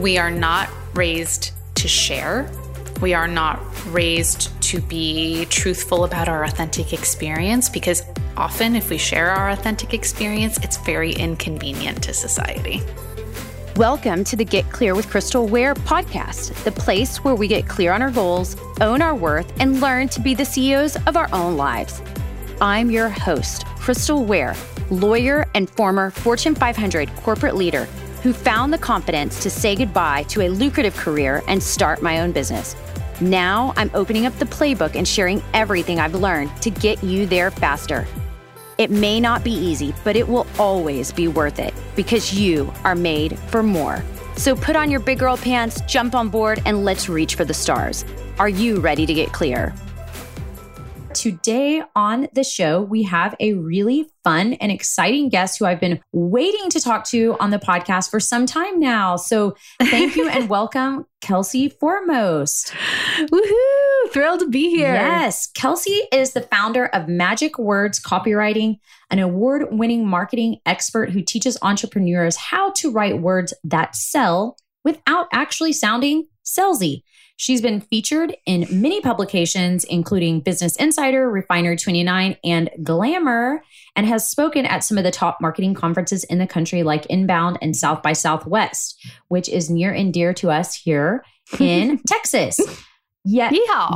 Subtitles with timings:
[0.00, 2.50] We are not raised to share.
[3.02, 3.60] We are not
[3.92, 8.02] raised to be truthful about our authentic experience because
[8.34, 12.80] often, if we share our authentic experience, it's very inconvenient to society.
[13.76, 17.92] Welcome to the Get Clear with Crystal Ware podcast, the place where we get clear
[17.92, 21.58] on our goals, own our worth, and learn to be the CEOs of our own
[21.58, 22.00] lives.
[22.62, 24.56] I'm your host, Crystal Ware,
[24.90, 27.86] lawyer and former Fortune 500 corporate leader
[28.22, 32.32] who found the confidence to say goodbye to a lucrative career and start my own
[32.32, 32.76] business.
[33.20, 37.50] Now I'm opening up the playbook and sharing everything I've learned to get you there
[37.50, 38.06] faster.
[38.78, 42.94] It may not be easy, but it will always be worth it because you are
[42.94, 44.02] made for more.
[44.36, 47.52] So put on your big girl pants, jump on board, and let's reach for the
[47.52, 48.06] stars.
[48.38, 49.74] Are you ready to get clear?
[51.14, 56.00] Today on the show, we have a really fun and exciting guest who I've been
[56.12, 59.16] waiting to talk to on the podcast for some time now.
[59.16, 62.72] So thank you and welcome, Kelsey Formost.
[63.18, 64.12] Woohoo!
[64.12, 64.94] Thrilled to be here.
[64.94, 65.48] Yes.
[65.48, 68.76] Kelsey is the founder of Magic Words Copywriting,
[69.10, 75.26] an award winning marketing expert who teaches entrepreneurs how to write words that sell without
[75.32, 77.02] actually sounding salesy.
[77.40, 83.62] She's been featured in many publications, including Business Insider, Refinery29, and Glamour,
[83.96, 87.56] and has spoken at some of the top marketing conferences in the country, like Inbound
[87.62, 91.24] and South by Southwest, which is near and dear to us here
[91.58, 92.60] in Texas.
[93.24, 93.48] Yeah.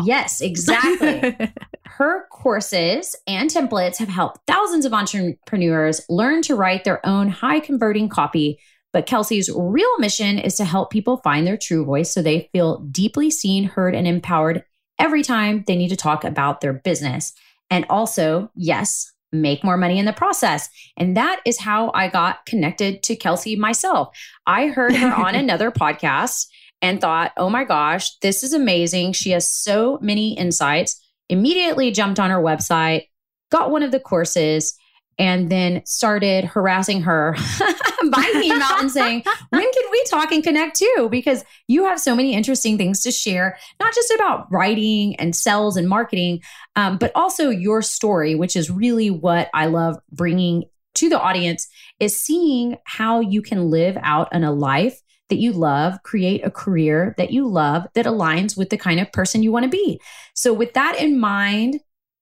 [0.07, 1.37] Yes, exactly.
[1.85, 7.61] Her courses and templates have helped thousands of entrepreneurs learn to write their own high
[7.61, 8.59] converting copy
[8.95, 12.79] but Kelsey's real mission is to help people find their true voice so they feel
[12.79, 14.65] deeply seen, heard, and empowered
[15.01, 17.33] every time they need to talk about their business.
[17.71, 20.69] And also, yes, make more money in the process.
[20.97, 24.17] And that is how I got connected to Kelsey myself.
[24.47, 26.47] I heard her on another podcast
[26.81, 29.13] and thought, oh my gosh, this is amazing.
[29.13, 31.05] She has so many insights.
[31.29, 33.09] Immediately jumped on her website,
[33.51, 34.79] got one of the courses,
[35.19, 37.37] and then started harassing her
[38.11, 41.09] by email and saying, when can we talk and connect too?
[41.11, 45.77] Because you have so many interesting things to share, not just about writing and sales
[45.77, 46.41] and marketing,
[46.77, 50.65] um, but also your story, which is really what I love bringing
[50.95, 51.69] to the audience
[52.01, 56.51] is seeing how you can live out in a life that you love, create a
[56.51, 60.01] career that you love that aligns with the kind of person you want to be.
[60.35, 61.81] So with that in mind,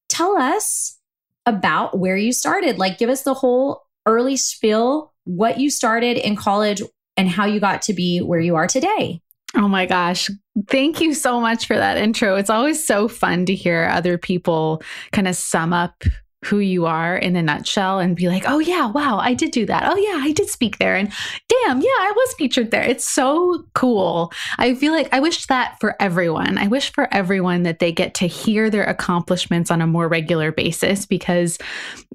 [0.08, 0.98] tell us
[1.46, 2.78] about where you started.
[2.78, 6.82] Like, give us the whole early spiel, what you started in college,
[7.16, 9.20] and how you got to be where you are today.
[9.54, 10.30] Oh my gosh.
[10.68, 12.36] Thank you so much for that intro.
[12.36, 14.82] It's always so fun to hear other people
[15.12, 16.04] kind of sum up
[16.44, 19.64] who you are in a nutshell and be like, oh, yeah, wow, I did do
[19.66, 19.84] that.
[19.86, 20.96] Oh, yeah, I did speak there.
[20.96, 21.08] And
[21.48, 22.82] damn, yeah, I was featured there.
[22.82, 24.32] It's so cool.
[24.58, 26.58] I feel like I wish that for everyone.
[26.58, 30.50] I wish for everyone that they get to hear their accomplishments on a more regular
[30.50, 31.58] basis because,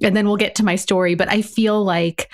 [0.02, 2.30] and then we'll get to my story, but I feel like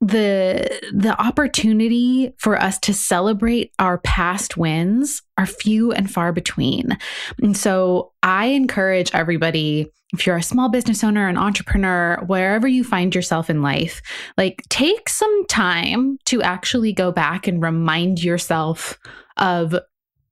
[0.00, 6.96] the the opportunity for us to celebrate our past wins are few and far between.
[7.42, 12.82] And so I encourage everybody if you're a small business owner, an entrepreneur, wherever you
[12.82, 14.00] find yourself in life,
[14.36, 18.98] like take some time to actually go back and remind yourself
[19.36, 19.74] of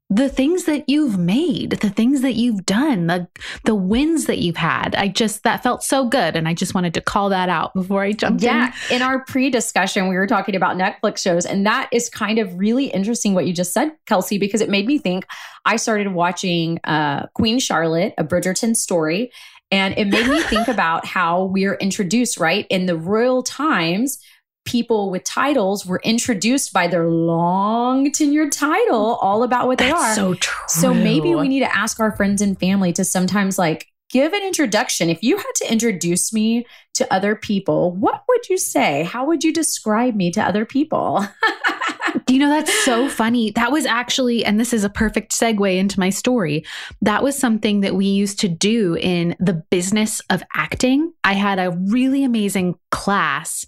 [0.09, 3.27] the things that you've made, the things that you've done, the
[3.65, 4.95] the wins that you've had.
[4.95, 8.03] I just that felt so good and I just wanted to call that out before
[8.03, 8.97] I jumped yeah, in.
[8.97, 12.87] in our pre-discussion we were talking about Netflix shows and that is kind of really
[12.87, 15.27] interesting what you just said, Kelsey, because it made me think
[15.65, 19.33] I started watching uh, Queen Charlotte, a Bridgerton story,
[19.71, 22.67] and it made me think about how we're introduced, right?
[22.71, 24.19] In the royal times,
[24.65, 30.15] people with titles were introduced by their long tenured title all about what they are.
[30.15, 30.65] So true.
[30.69, 34.43] So maybe we need to ask our friends and family to sometimes like give an
[34.43, 35.11] introduction.
[35.11, 39.05] If you had to introduce me to other people, what would you say?
[39.05, 41.27] How would you describe me to other people?
[42.29, 43.51] you know, that's so funny.
[43.53, 46.65] That was actually, and this is a perfect segue into my story.
[47.03, 51.13] That was something that we used to do in the business of acting.
[51.25, 53.67] I had a really amazing class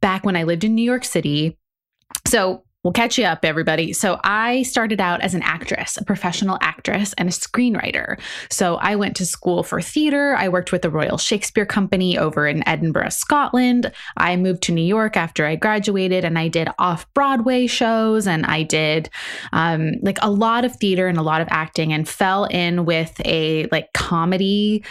[0.00, 1.58] back when I lived in New York City.
[2.26, 3.92] So We'll catch you up, everybody.
[3.92, 8.16] So, I started out as an actress, a professional actress, and a screenwriter.
[8.48, 10.36] So, I went to school for theater.
[10.36, 13.90] I worked with the Royal Shakespeare Company over in Edinburgh, Scotland.
[14.16, 18.46] I moved to New York after I graduated and I did off Broadway shows and
[18.46, 19.10] I did
[19.52, 23.20] um, like a lot of theater and a lot of acting and fell in with
[23.24, 24.84] a like comedy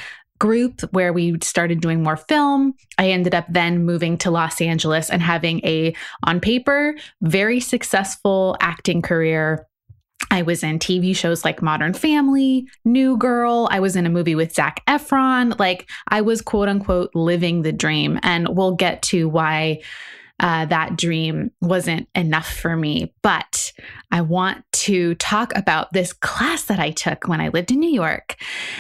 [0.46, 2.76] group where we started doing more film.
[3.00, 6.94] I ended up then moving to Los Angeles and having a, on paper,
[7.24, 9.66] very successful acting career.
[10.30, 13.68] I was in TV shows like Modern Family, New Girl.
[13.72, 15.58] I was in a movie with Zac Efron.
[15.60, 18.20] Like I was quote unquote living the dream.
[18.22, 19.82] And we'll get to why
[20.40, 23.14] uh, that dream wasn't enough for me.
[23.22, 23.72] But
[24.12, 27.92] I want to talk about this class that I took when I lived in New
[27.92, 28.36] York.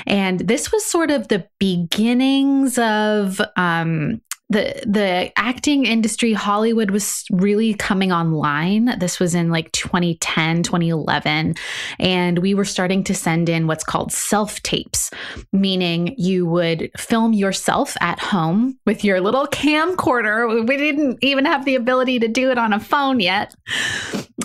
[0.06, 7.24] And this was sort of the beginnings of um, the the acting industry hollywood was
[7.32, 8.98] really coming online.
[9.00, 11.56] This was in like 2010 2011
[12.00, 15.10] and we were starting to send in what's called self tapes
[15.52, 20.68] meaning you would film yourself at home with your little camcorder.
[20.68, 23.56] We didn't even have the ability to do it on a phone yet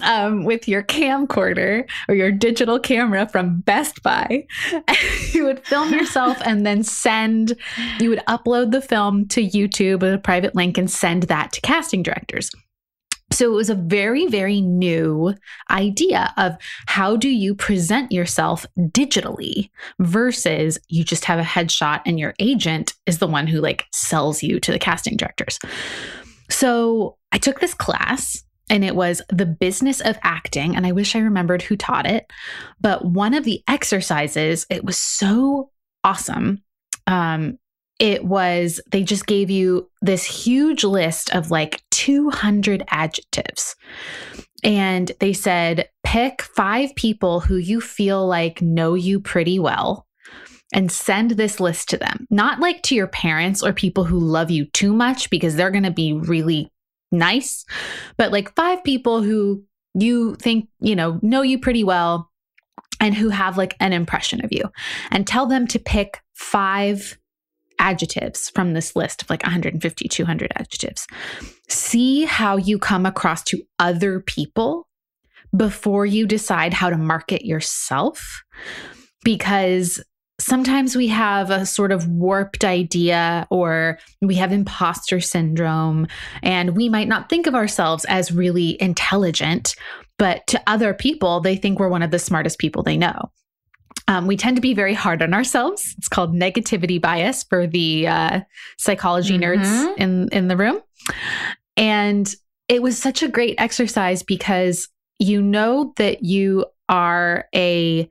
[0.03, 4.47] um, with your camcorder or your digital camera from best buy.
[5.33, 7.55] You would film yourself and then send
[7.99, 11.61] you would upload the film to youtube YouTube a private link and send that to
[11.61, 12.51] casting directors.
[13.33, 15.35] So it was a very, very new
[15.71, 16.57] idea of
[16.87, 19.71] how do you present yourself digitally
[20.01, 24.43] versus you just have a headshot and your agent is the one who like sells
[24.43, 25.61] you to the casting directors.
[26.49, 30.75] So I took this class and it was the business of acting.
[30.75, 32.27] And I wish I remembered who taught it.
[32.81, 35.71] But one of the exercises, it was so
[36.03, 36.65] awesome.
[37.07, 37.60] Um,
[38.01, 43.77] it was they just gave you this huge list of like 200 adjectives.
[44.65, 50.07] And they said, pick five people who you feel like know you pretty well
[50.73, 52.27] and send this list to them.
[52.31, 55.85] Not like to your parents or people who love you too much because they're going
[55.85, 56.73] to be really
[57.13, 57.65] nice,
[58.17, 59.65] but like five people who
[59.95, 62.31] you think, you know, know you pretty well
[63.01, 64.71] and who have like an impression of you
[65.11, 67.19] and tell them to pick five
[67.81, 71.07] adjectives from this list of like 150, 200 adjectives.
[71.69, 74.87] See how you come across to other people
[75.57, 78.43] before you decide how to market yourself.
[79.25, 80.03] Because
[80.41, 86.07] sometimes we have a sort of warped idea or we have imposter syndrome,
[86.43, 89.75] and we might not think of ourselves as really intelligent,
[90.19, 93.31] but to other people, they think we're one of the smartest people they know.
[94.11, 95.95] Um, we tend to be very hard on ourselves.
[95.97, 98.41] It's called negativity bias for the uh,
[98.77, 99.63] psychology mm-hmm.
[99.63, 100.81] nerds in in the room,
[101.77, 102.35] and
[102.67, 104.89] it was such a great exercise because
[105.21, 108.11] you know that you are a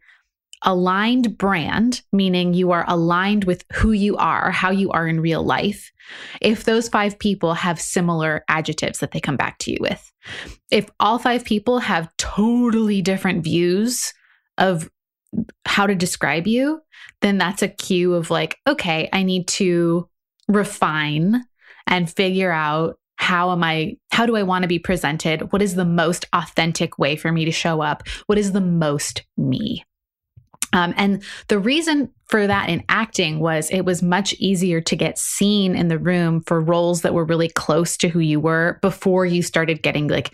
[0.63, 5.43] aligned brand, meaning you are aligned with who you are, how you are in real
[5.43, 5.91] life,
[6.41, 10.13] if those five people have similar adjectives that they come back to you with.
[10.71, 14.13] If all five people have totally different views
[14.57, 14.89] of
[15.65, 16.81] how to describe you,
[17.21, 20.09] then that's a cue of like, okay, I need to
[20.47, 21.43] refine
[21.87, 25.51] and figure out how am I, how do I want to be presented?
[25.51, 28.03] What is the most authentic way for me to show up?
[28.27, 29.83] What is the most me?
[30.73, 35.17] Um, and the reason for that in acting was it was much easier to get
[35.17, 39.25] seen in the room for roles that were really close to who you were before
[39.25, 40.31] you started getting like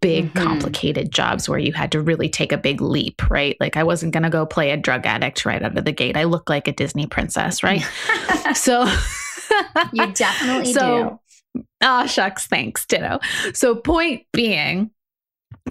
[0.00, 0.42] big, mm-hmm.
[0.42, 3.56] complicated jobs where you had to really take a big leap, right?
[3.58, 6.16] Like I wasn't going to go play a drug addict right out of the gate.
[6.16, 7.82] I look like a Disney princess, right?
[8.54, 8.84] so
[9.92, 11.20] you definitely so,
[11.54, 11.62] do.
[11.82, 13.18] Ah, oh, shucks, thanks, ditto.
[13.54, 14.90] So, point being,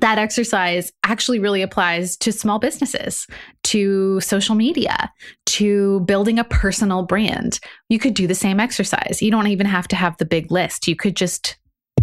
[0.01, 3.27] that exercise actually really applies to small businesses,
[3.63, 5.11] to social media,
[5.45, 7.59] to building a personal brand.
[7.89, 9.21] You could do the same exercise.
[9.21, 10.87] You don't even have to have the big list.
[10.87, 11.57] You could just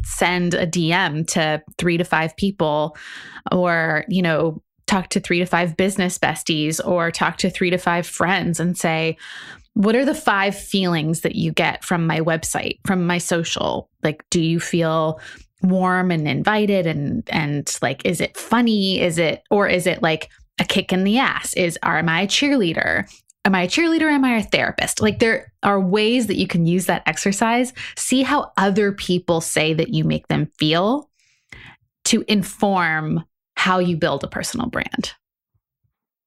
[0.04, 2.97] send a DM to 3 to 5 people
[3.50, 7.78] or, you know, talk to 3 to 5 business besties or talk to 3 to
[7.78, 9.16] 5 friends and say,
[9.75, 13.90] what are the five feelings that you get from my website, from my social?
[14.02, 15.21] Like, do you feel
[15.63, 19.01] warm and invited and and like is it funny?
[19.01, 21.53] Is it or is it like a kick in the ass?
[21.55, 23.11] Is are am i a cheerleader?
[23.45, 24.11] Am i a cheerleader?
[24.11, 25.01] Am i a therapist?
[25.01, 27.73] Like there are ways that you can use that exercise.
[27.97, 31.11] See how other people say that you make them feel
[32.07, 33.25] to inform
[33.57, 35.15] how you build a personal brand.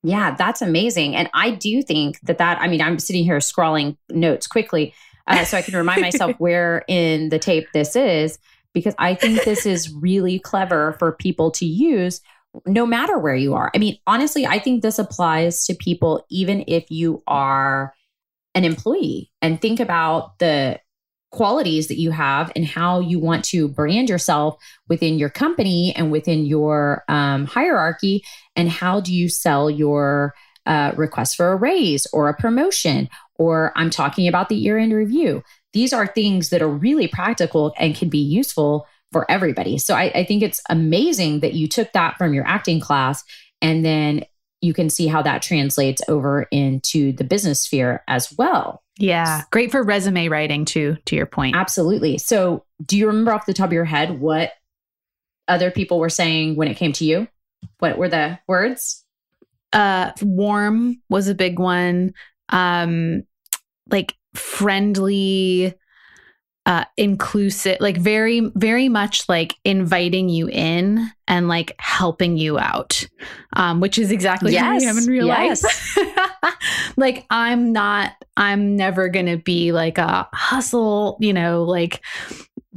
[0.03, 1.15] Yeah that's amazing.
[1.15, 4.93] And i do think that that i mean i'm sitting here scrawling notes quickly
[5.27, 8.39] uh, so i can remind myself where in the tape this is
[8.73, 12.21] because I think this is really clever for people to use
[12.65, 13.71] no matter where you are.
[13.75, 17.93] I mean, honestly, I think this applies to people even if you are
[18.55, 20.79] an employee and think about the
[21.31, 24.55] qualities that you have and how you want to brand yourself
[24.87, 28.23] within your company and within your um, hierarchy
[28.55, 30.33] and how do you sell your
[30.65, 33.07] uh, request for a raise or a promotion
[33.39, 35.43] or I'm talking about the year end review.
[35.73, 39.79] These are things that are really practical and can be useful for everybody.
[39.79, 43.23] So I, I think it's amazing that you took that from your acting class
[43.61, 44.25] and then
[44.61, 48.83] you can see how that translates over into the business sphere as well.
[48.97, 49.43] Yeah.
[49.51, 51.55] Great for resume writing too, to your point.
[51.55, 52.17] Absolutely.
[52.17, 54.51] So, do you remember off the top of your head what
[55.47, 57.27] other people were saying when it came to you?
[57.79, 59.05] What were the words?
[59.71, 62.13] Uh warm was a big one.
[62.49, 63.23] Um
[63.91, 65.73] like friendly
[66.65, 73.07] uh inclusive like very very much like inviting you in and like helping you out
[73.55, 74.61] um which is exactly yes.
[74.61, 75.63] how I am in real yes.
[75.63, 76.55] life
[76.97, 82.03] like i'm not i'm never gonna be like a hustle you know like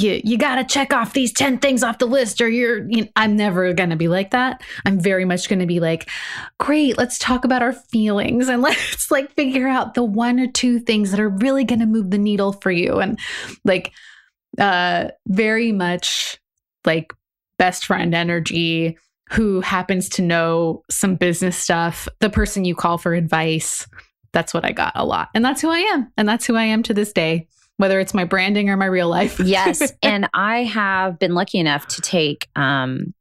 [0.02, 3.02] you you got to check off these 10 things off the list or you're you
[3.02, 4.62] know, I'm never going to be like that.
[4.84, 6.08] I'm very much going to be like,
[6.58, 10.78] "Great, let's talk about our feelings and let's like figure out the one or two
[10.78, 13.18] things that are really going to move the needle for you." And
[13.64, 13.92] like
[14.58, 16.38] uh very much
[16.84, 17.12] like
[17.58, 18.98] best friend energy
[19.30, 23.86] who happens to know some business stuff, the person you call for advice.
[24.32, 25.28] That's what I got a lot.
[25.34, 26.12] And that's who I am.
[26.16, 29.08] And that's who I am to this day whether it's my branding or my real
[29.08, 29.40] life.
[29.44, 29.92] yes.
[30.02, 33.14] And I have been lucky enough to take um,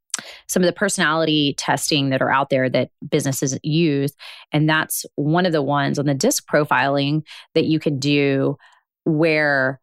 [0.48, 4.13] some of the personality testing that are out there that businesses use.
[4.51, 8.58] And that's one of the ones on the disc profiling that you can do
[9.03, 9.79] where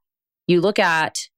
[0.46, 1.28] you look at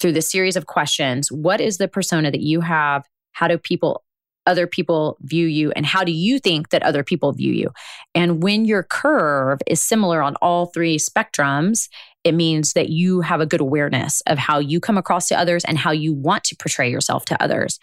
[0.00, 3.04] through the series of questions what is the persona that you have?
[3.32, 4.02] How do people
[4.46, 7.70] other people view you and how do you think that other people view you
[8.14, 11.88] and when your curve is similar on all three spectrums
[12.24, 15.62] it means that you have a good awareness of how you come across to others
[15.64, 17.78] and how you want to portray yourself to others.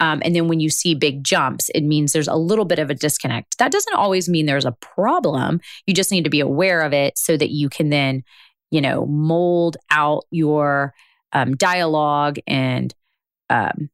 [0.00, 2.90] Um, and then when you see big jumps, it means there's a little bit of
[2.90, 3.56] a disconnect.
[3.58, 5.60] That doesn't always mean there's a problem.
[5.86, 8.22] You just need to be aware of it so that you can then,
[8.70, 10.92] you know, mold out your
[11.32, 12.94] um, dialogue and
[13.48, 13.88] um,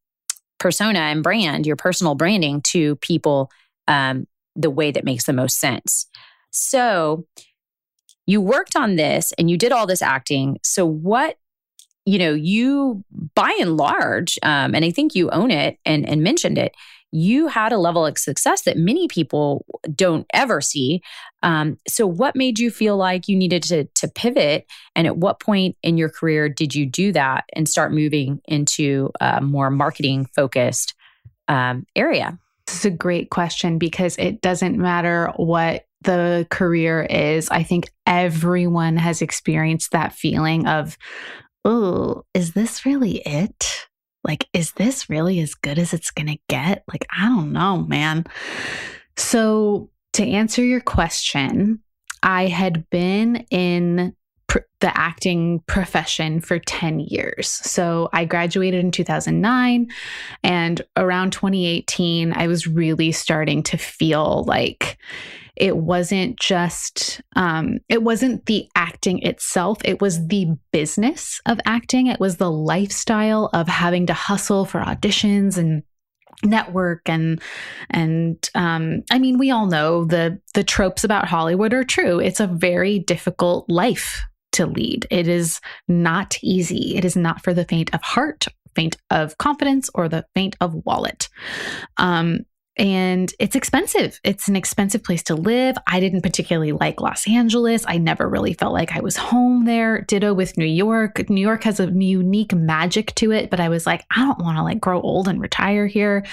[0.59, 3.50] persona and brand, your personal branding to people
[3.87, 6.06] um, the way that makes the most sense.
[6.50, 7.26] So,
[8.26, 10.59] you worked on this and you did all this acting.
[10.62, 11.37] So, what,
[12.05, 16.23] you know, you by and large, um, and I think you own it and, and
[16.23, 16.75] mentioned it,
[17.12, 21.02] you had a level of success that many people don't ever see.
[21.43, 24.67] Um, so, what made you feel like you needed to, to pivot?
[24.97, 29.11] And at what point in your career did you do that and start moving into
[29.21, 30.95] a more marketing focused
[31.49, 32.38] um, area?
[32.67, 37.90] This is a great question because it doesn't matter what the career is, I think
[38.06, 40.97] everyone has experienced that feeling of,
[41.64, 43.87] oh, is this really it?
[44.25, 46.85] Like, is this really as good as it's going to get?
[46.92, 48.25] Like, I don't know, man.
[49.16, 51.80] So, to answer your question,
[52.23, 54.14] I had been in
[54.47, 57.49] pr- the acting profession for 10 years.
[57.49, 59.90] So I graduated in 2009
[60.42, 64.99] and around 2018 I was really starting to feel like
[65.56, 72.06] it wasn't just um, it wasn't the acting itself it was the business of acting
[72.06, 75.82] it was the lifestyle of having to hustle for auditions and
[76.44, 77.40] network and
[77.90, 82.18] and um, I mean we all know the the tropes about Hollywood are true.
[82.18, 84.21] It's a very difficult life
[84.52, 85.06] to lead.
[85.11, 86.97] It is not easy.
[86.97, 90.75] It is not for the faint of heart, faint of confidence, or the faint of
[90.85, 91.28] wallet.
[91.97, 92.40] Um,
[92.76, 94.19] and it's expensive.
[94.25, 95.76] It's an expensive place to live.
[95.87, 97.85] I didn't particularly like Los Angeles.
[97.87, 100.00] I never really felt like I was home there.
[100.02, 101.29] Ditto with New York.
[101.29, 104.57] New York has a unique magic to it, but I was like, I don't want
[104.57, 106.25] to like grow old and retire here.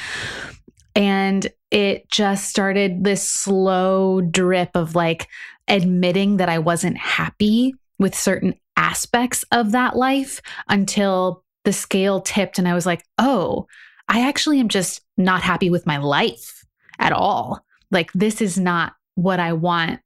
[0.96, 5.27] And it just started this slow drip of like
[5.67, 12.58] admitting that I wasn't happy with certain aspects of that life until the scale tipped
[12.58, 13.67] and I was like, oh,
[14.08, 16.65] I actually am just not happy with my life
[16.97, 17.63] at all.
[17.91, 19.99] Like, this is not what I want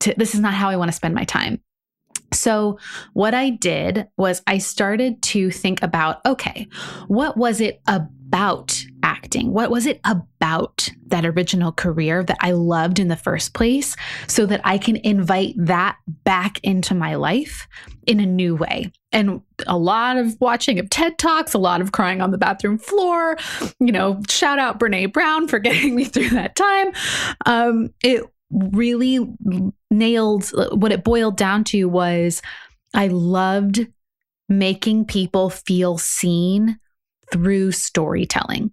[0.00, 1.60] to, this is not how I want to spend my time.
[2.32, 2.78] So,
[3.12, 6.68] what I did was I started to think about okay,
[7.08, 8.08] what was it about
[9.02, 9.52] acting?
[9.52, 13.96] What was it about that original career that I loved in the first place
[14.26, 17.68] so that I can invite that back into my life
[18.06, 18.92] in a new way?
[19.12, 22.78] And a lot of watching of TED Talks, a lot of crying on the bathroom
[22.78, 23.36] floor.
[23.78, 26.92] You know, shout out Brene Brown for getting me through that time.
[27.46, 29.20] Um, it really
[29.90, 32.42] nailed what it boiled down to was
[32.94, 33.86] I loved
[34.48, 36.79] making people feel seen
[37.30, 38.72] through storytelling.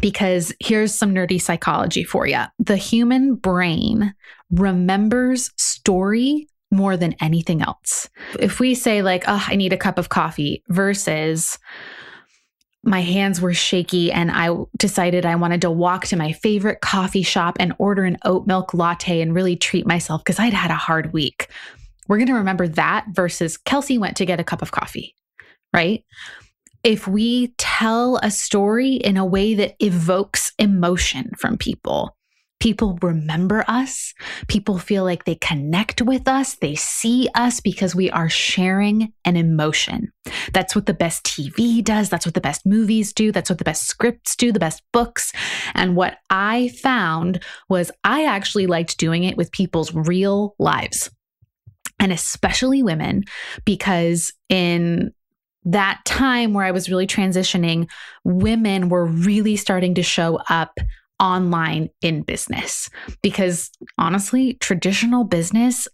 [0.00, 4.14] Because here's some nerdy psychology for you the human brain
[4.50, 8.08] remembers story more than anything else.
[8.38, 11.58] If we say, like, oh, I need a cup of coffee versus
[12.84, 17.22] my hands were shaky and I decided I wanted to walk to my favorite coffee
[17.22, 20.74] shop and order an oat milk latte and really treat myself because I'd had a
[20.74, 21.48] hard week.
[22.06, 25.14] We're going to remember that versus Kelsey went to get a cup of coffee,
[25.74, 26.04] right?
[26.88, 32.16] If we tell a story in a way that evokes emotion from people,
[32.60, 34.14] People remember us.
[34.48, 36.56] People feel like they connect with us.
[36.56, 40.10] They see us because we are sharing an emotion.
[40.52, 42.08] That's what the best TV does.
[42.08, 43.30] That's what the best movies do.
[43.30, 45.32] That's what the best scripts do, the best books.
[45.74, 51.10] And what I found was I actually liked doing it with people's real lives.
[52.00, 53.22] And especially women,
[53.64, 55.12] because in
[55.72, 57.88] that time where I was really transitioning,
[58.24, 60.78] women were really starting to show up
[61.20, 62.88] online in business
[63.22, 65.88] because honestly, traditional business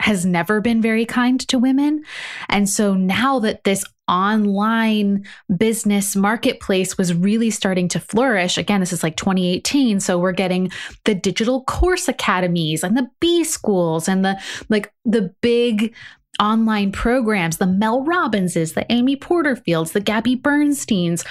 [0.00, 2.02] has never been very kind to women.
[2.48, 5.24] And so now that this online
[5.56, 10.00] business marketplace was really starting to flourish, again, this is like 2018.
[10.00, 10.72] So we're getting
[11.04, 15.94] the digital course academies and the B schools and the like the big
[16.40, 21.24] online programs, the Mel Robbinses, the Amy Porterfields, the Gabby Bernsteins.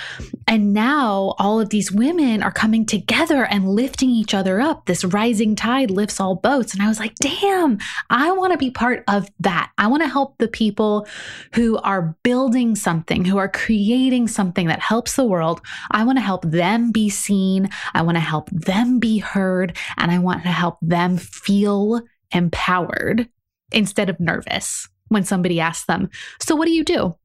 [0.48, 4.86] And now all of these women are coming together and lifting each other up.
[4.86, 6.74] This rising tide lifts all boats.
[6.74, 7.79] And I was like, damn,
[8.10, 9.72] I want to be part of that.
[9.77, 11.08] I want to help the people
[11.55, 15.62] who are building something, who are creating something that helps the world.
[15.89, 17.70] I want to help them be seen.
[17.93, 19.75] I want to help them be heard.
[19.98, 23.27] And I want to help them feel empowered
[23.72, 27.15] instead of nervous when somebody asks them, So what do you do?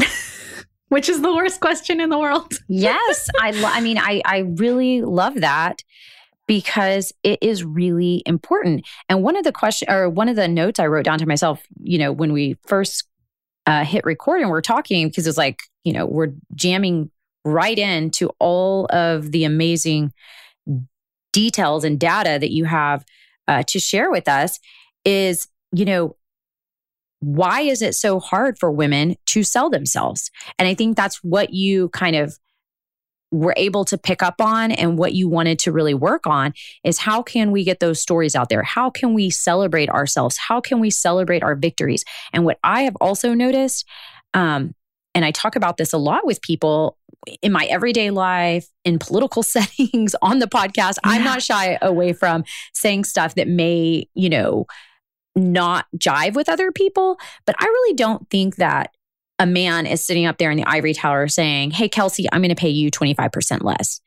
[0.88, 2.52] Which is the worst question in the world.
[2.68, 3.28] yes.
[3.40, 5.84] I, lo- I mean, I, I really love that
[6.48, 8.84] because it is really important.
[9.08, 11.62] And one of the question or one of the notes I wrote down to myself,
[11.80, 13.04] you know, when we first
[13.64, 17.10] uh, hit record and we're talking, because it's like, you know, we're jamming
[17.44, 20.12] right into all of the amazing
[21.32, 23.04] details and data that you have
[23.46, 24.58] uh, to share with us
[25.04, 26.16] is, you know,
[27.20, 30.30] why is it so hard for women to sell themselves?
[30.58, 32.38] And I think that's what you kind of
[33.32, 36.52] were able to pick up on and what you wanted to really work on
[36.84, 38.62] is how can we get those stories out there?
[38.62, 40.38] How can we celebrate ourselves?
[40.38, 42.04] How can we celebrate our victories?
[42.32, 43.84] And what I have also noticed,
[44.32, 44.74] um,
[45.14, 46.98] and I talk about this a lot with people
[47.42, 50.96] in my everyday life, in political settings, on the podcast.
[51.04, 51.10] Yeah.
[51.10, 54.66] I'm not shy away from saying stuff that may, you know,
[55.36, 57.18] not jive with other people.
[57.44, 58.90] But I really don't think that
[59.38, 62.48] a man is sitting up there in the ivory tower saying, Hey, Kelsey, I'm going
[62.48, 64.00] to pay you 25% less.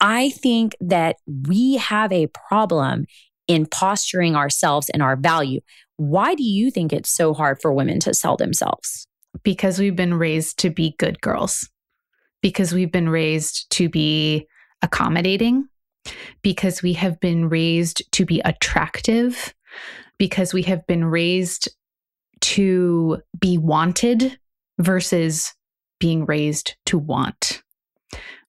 [0.00, 1.16] I think that
[1.48, 3.06] we have a problem
[3.48, 5.60] in posturing ourselves and our value.
[5.96, 9.06] Why do you think it's so hard for women to sell themselves?
[9.42, 11.68] Because we've been raised to be good girls,
[12.42, 14.46] because we've been raised to be
[14.82, 15.68] accommodating,
[16.42, 19.54] because we have been raised to be attractive,
[20.20, 21.70] because we have been raised
[22.42, 24.38] to be wanted
[24.78, 25.54] versus
[25.98, 27.62] being raised to want.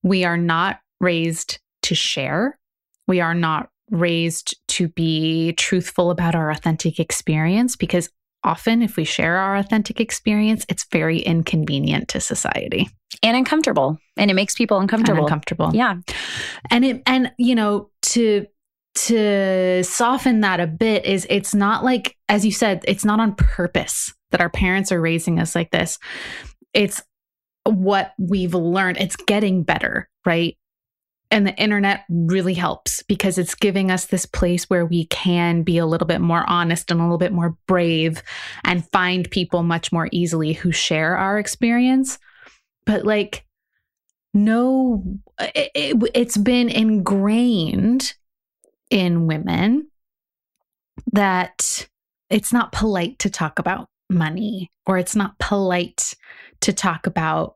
[0.04, 2.60] We are not raised to share.
[3.08, 8.10] We are not raised to be truthful about our authentic experience because
[8.44, 12.90] often if we share our authentic experience, it's very inconvenient to society
[13.24, 15.20] and uncomfortable and it makes people uncomfortable.
[15.20, 15.72] And uncomfortable.
[15.74, 15.96] Yeah.
[16.70, 18.46] And it and you know to
[18.94, 23.34] to soften that a bit is it's not like as you said it's not on
[23.36, 25.98] purpose that our parents are raising us like this.
[26.74, 27.02] It's
[27.66, 28.98] what we've learned.
[28.98, 30.58] It's getting better right?
[31.30, 35.78] And the internet really helps because it's giving us this place where we can be
[35.78, 38.22] a little bit more honest and a little bit more brave
[38.66, 42.20] and find people much more easily who share our experience.
[42.86, 43.46] But like
[44.34, 45.04] no
[45.40, 48.14] it, it, it's been ingrained
[48.92, 49.88] in women
[51.14, 51.88] that
[52.30, 56.14] it's not polite to talk about money or it's not polite
[56.60, 57.56] to talk about,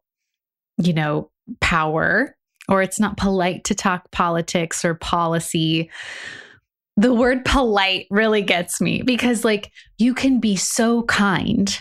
[0.78, 1.30] you know,
[1.62, 2.36] power
[2.68, 5.92] or it's not polite to talk politics or policy.
[6.98, 11.78] The word polite really gets me because, like, you can be so kind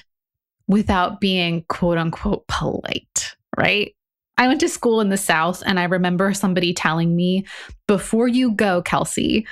[0.66, 3.94] without being quote unquote polite, right?
[4.36, 7.46] I went to school in the South, and I remember somebody telling me
[7.86, 9.46] before you go, Kelsey,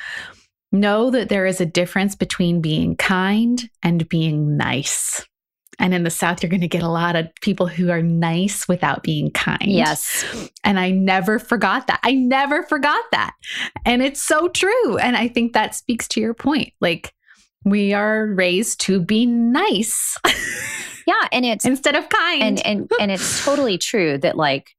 [0.72, 5.24] know that there is a difference between being kind and being nice.
[5.78, 8.68] And in the South, you're going to get a lot of people who are nice
[8.68, 9.66] without being kind.
[9.66, 10.24] Yes.
[10.64, 12.00] And I never forgot that.
[12.02, 13.34] I never forgot that.
[13.84, 14.98] And it's so true.
[14.98, 16.72] And I think that speaks to your point.
[16.80, 17.12] Like,
[17.64, 20.18] We are raised to be nice.
[21.06, 21.28] yeah.
[21.30, 22.42] And it's instead of kind.
[22.42, 24.70] And and and it's totally true that like,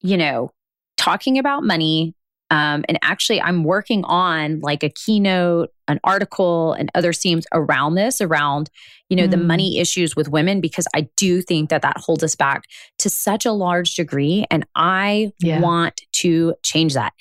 [0.00, 0.52] you know,
[0.96, 2.14] talking about money.
[2.50, 7.94] Um, and actually, I'm working on like a keynote, an article, and other themes around
[7.94, 8.70] this, around
[9.08, 9.30] you know, mm.
[9.30, 12.64] the money issues with women, because I do think that that holds us back
[12.98, 14.46] to such a large degree.
[14.50, 15.60] And I yeah.
[15.60, 17.12] want to change that.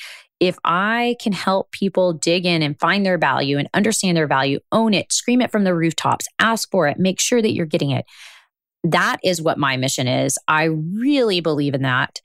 [0.43, 4.60] If I can help people dig in and find their value and understand their value,
[4.73, 7.91] own it, scream it from the rooftops, ask for it, make sure that you're getting
[7.91, 8.03] it.
[8.84, 10.38] That is what my mission is.
[10.49, 12.19] I really believe in that.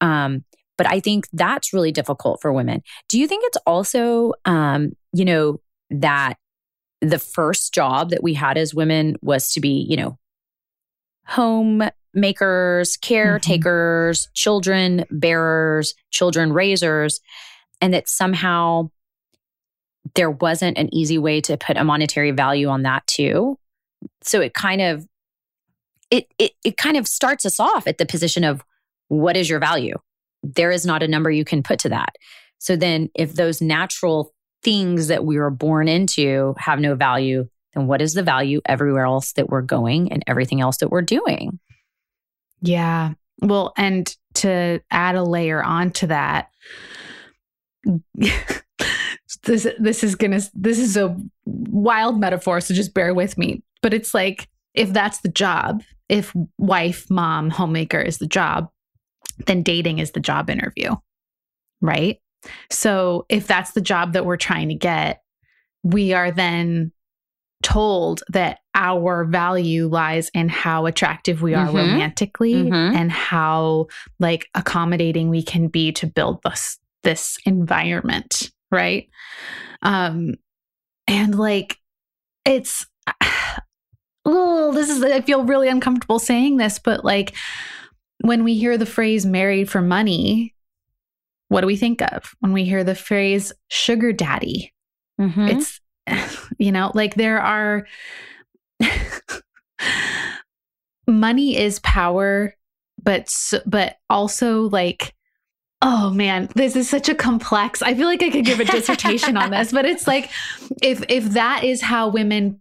[0.00, 0.44] Um,
[0.76, 2.82] but I think that's really difficult for women.
[3.08, 6.34] Do you think it's also, um, you know, that
[7.00, 10.18] the first job that we had as women was to be, you know,
[11.24, 14.32] homemakers, caretakers, mm-hmm.
[14.34, 17.20] children bearers, children raisers,
[17.80, 18.90] and that somehow
[20.14, 23.58] there wasn't an easy way to put a monetary value on that too.
[24.22, 25.06] So it kind of
[26.10, 28.62] it it it kind of starts us off at the position of
[29.08, 29.96] what is your value?
[30.42, 32.16] There is not a number you can put to that.
[32.58, 37.86] So then if those natural things that we were born into have no value, then
[37.86, 41.58] what is the value everywhere else that we're going and everything else that we're doing?
[42.62, 43.14] Yeah.
[43.40, 46.50] Well, and to add a layer onto that,
[49.44, 51.16] this this is gonna this is a
[51.46, 53.62] wild metaphor, so just bear with me.
[53.82, 58.70] But it's like if that's the job, if wife, mom, homemaker is the job,
[59.46, 60.94] then dating is the job interview,
[61.80, 62.20] right?
[62.70, 65.22] So if that's the job that we're trying to get,
[65.82, 66.92] we are then
[67.62, 71.76] told that our value lies in how attractive we are mm-hmm.
[71.76, 72.96] romantically mm-hmm.
[72.96, 73.86] and how
[74.18, 79.08] like accommodating we can be to build this this environment, right?
[79.82, 80.34] Um
[81.06, 81.76] and like
[82.44, 82.86] it's
[84.24, 87.34] oh, this is I feel really uncomfortable saying this, but like
[88.20, 90.54] when we hear the phrase married for money,
[91.48, 94.72] what do we think of when we hear the phrase sugar daddy?
[95.20, 95.48] Mm-hmm.
[95.48, 95.80] It's,
[96.58, 97.86] you know, like there are,
[101.06, 102.54] money is power,
[103.02, 103.34] but,
[103.66, 105.14] but also like,
[105.82, 109.36] oh man, this is such a complex, I feel like I could give a dissertation
[109.36, 110.30] on this, but it's like,
[110.82, 112.60] if, if that is how women,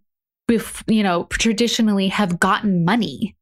[0.87, 3.35] you know, traditionally have gotten money,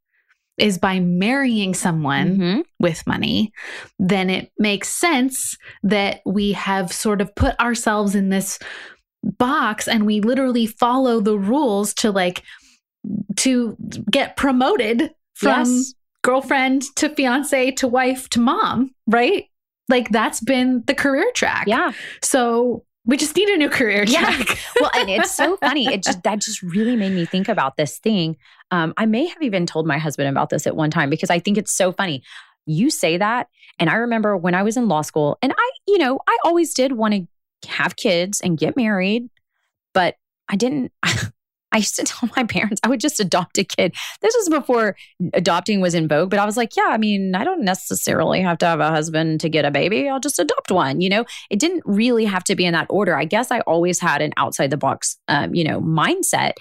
[0.58, 2.62] is by marrying someone mm-hmm.
[2.80, 3.54] with money,
[4.00, 8.58] then it makes sense that we have sort of put ourselves in this
[9.24, 12.44] box and we literally follow the rules to like
[13.36, 13.78] to
[14.10, 15.94] get promoted from yes.
[16.24, 19.46] girlfriend to fiance to wife to mom, right?
[19.90, 21.66] Like that's been the career track.
[21.68, 21.92] Yeah.
[22.22, 24.50] So we just need a new career track.
[24.50, 24.56] Yeah.
[24.82, 25.88] well, and it's so funny.
[25.88, 28.36] It just that just really made me think about this thing.
[28.70, 31.40] Um, I may have even told my husband about this at one time because I
[31.40, 32.22] think it's so funny.
[32.66, 33.48] You say that,
[33.80, 36.74] and I remember when I was in law school, and I, you know, I always
[36.74, 39.30] did want to have kids and get married,
[39.94, 40.16] but
[40.50, 40.92] I didn't.
[41.78, 43.96] I used to tell my parents I would just adopt a kid.
[44.22, 44.96] This was before
[45.34, 48.58] adopting was in vogue, but I was like, yeah, I mean, I don't necessarily have
[48.60, 50.10] to have a husband to get a baby.
[50.10, 51.02] I'll just adopt one.
[51.02, 53.16] You know, it didn't really have to be in that order.
[53.16, 56.54] I guess I always had an outside the box, um, you know, mindset.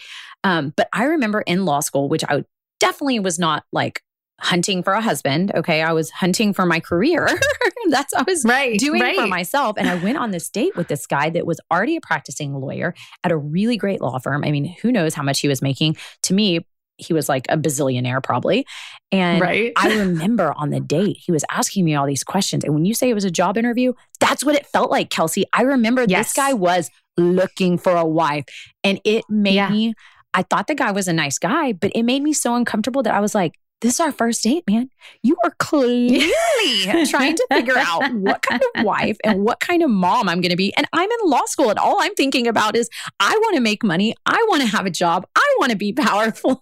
[0.45, 2.45] Um, but I remember in law school, which I
[2.79, 4.03] definitely was not like
[4.41, 5.53] hunting for a husband.
[5.55, 5.83] Okay.
[5.83, 7.27] I was hunting for my career.
[7.91, 9.17] That's what I was right, doing right.
[9.17, 9.77] for myself.
[9.79, 12.95] And I went on this date with this guy that was already a practicing lawyer
[13.23, 14.45] at a really great law firm.
[14.45, 15.97] I mean, who knows how much he was making?
[16.25, 16.67] To me,
[16.99, 18.67] he was like a bazillionaire probably.
[19.13, 19.73] And right.
[19.77, 22.65] I remember on the date, he was asking me all these questions.
[22.65, 25.45] And when you say it was a job interview, that's what it felt like, Kelsey.
[25.53, 26.27] I remember yes.
[26.27, 28.45] this guy was looking for a wife.
[28.83, 29.71] And it made yeah.
[29.71, 29.95] me,
[30.35, 33.15] I thought the guy was a nice guy, but it made me so uncomfortable that
[33.15, 34.91] I was like, this is our first date, man.
[35.23, 36.21] You are clearly
[37.09, 40.51] trying to figure out what kind of wife and what kind of mom I'm going
[40.51, 40.75] to be.
[40.77, 42.89] And I'm in law school, and all I'm thinking about is
[43.21, 44.15] I want to make money.
[44.25, 45.27] I want to have a job.
[45.37, 46.61] I want to be powerful.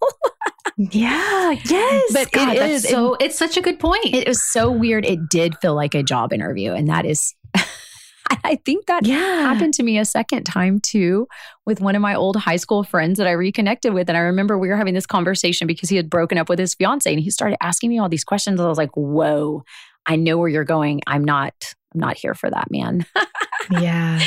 [0.76, 1.52] yeah.
[1.64, 2.12] Yes.
[2.12, 3.14] But God, it is so.
[3.14, 4.06] It, it's such a good point.
[4.06, 5.06] It was so weird.
[5.06, 7.34] It did feel like a job interview, and that is
[8.44, 9.16] I think that yeah.
[9.16, 11.26] happened to me a second time too
[11.66, 14.08] with one of my old high school friends that I reconnected with.
[14.08, 16.74] And I remember we were having this conversation because he had broken up with his
[16.74, 18.60] fiance and he started asking me all these questions.
[18.60, 19.64] I was like, whoa,
[20.06, 21.00] I know where you're going.
[21.06, 21.54] I'm not,
[21.94, 23.06] I'm not here for that, man.
[23.70, 24.20] yeah.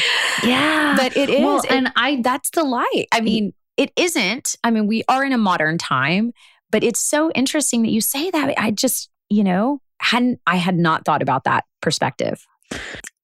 [0.43, 0.95] Yeah.
[0.97, 1.39] But it is.
[1.41, 3.07] Well, and I, that's the light.
[3.11, 4.55] I mean, it isn't.
[4.63, 6.33] I mean, we are in a modern time,
[6.71, 8.53] but it's so interesting that you say that.
[8.57, 12.45] I just, you know, hadn't, I had not thought about that perspective.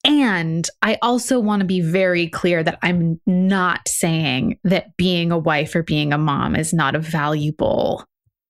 [0.03, 5.37] And I also want to be very clear that I'm not saying that being a
[5.37, 8.05] wife or being a mom is not a valuable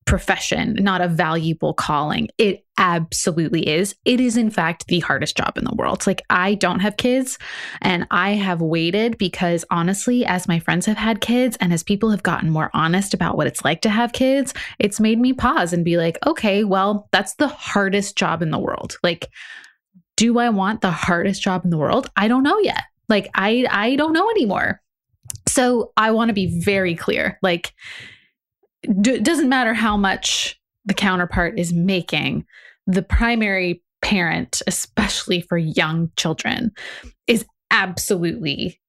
[0.05, 2.27] profession, not a valuable calling.
[2.37, 3.95] It absolutely is.
[4.03, 6.05] It is, in fact, the hardest job in the world.
[6.05, 7.37] Like, I don't have kids
[7.81, 12.09] and I have waited because honestly, as my friends have had kids and as people
[12.09, 15.71] have gotten more honest about what it's like to have kids, it's made me pause
[15.71, 18.97] and be like, okay, well, that's the hardest job in the world.
[19.03, 19.29] Like,
[20.15, 22.09] do I want the hardest job in the world?
[22.15, 22.83] I don't know yet.
[23.09, 24.81] Like I I don't know anymore.
[25.47, 27.39] So I want to be very clear.
[27.41, 27.73] Like
[28.83, 32.45] it doesn't matter how much the counterpart is making.
[32.87, 36.71] The primary parent, especially for young children,
[37.27, 38.79] is absolutely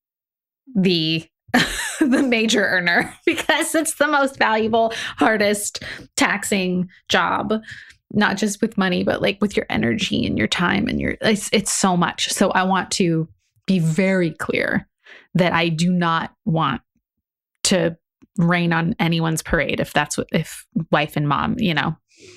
[0.75, 1.25] the
[2.01, 5.83] the major earner because it's the most valuable, hardest,
[6.17, 7.55] taxing job
[8.13, 11.51] not just with money, but like with your energy and your time and your it's,
[11.53, 12.31] it's so much.
[12.33, 13.29] So I want to
[13.67, 14.89] be very clear
[15.35, 16.83] that I do not want
[17.65, 17.97] to
[18.37, 21.97] rain on anyone's parade if that's what if wife and mom, you know.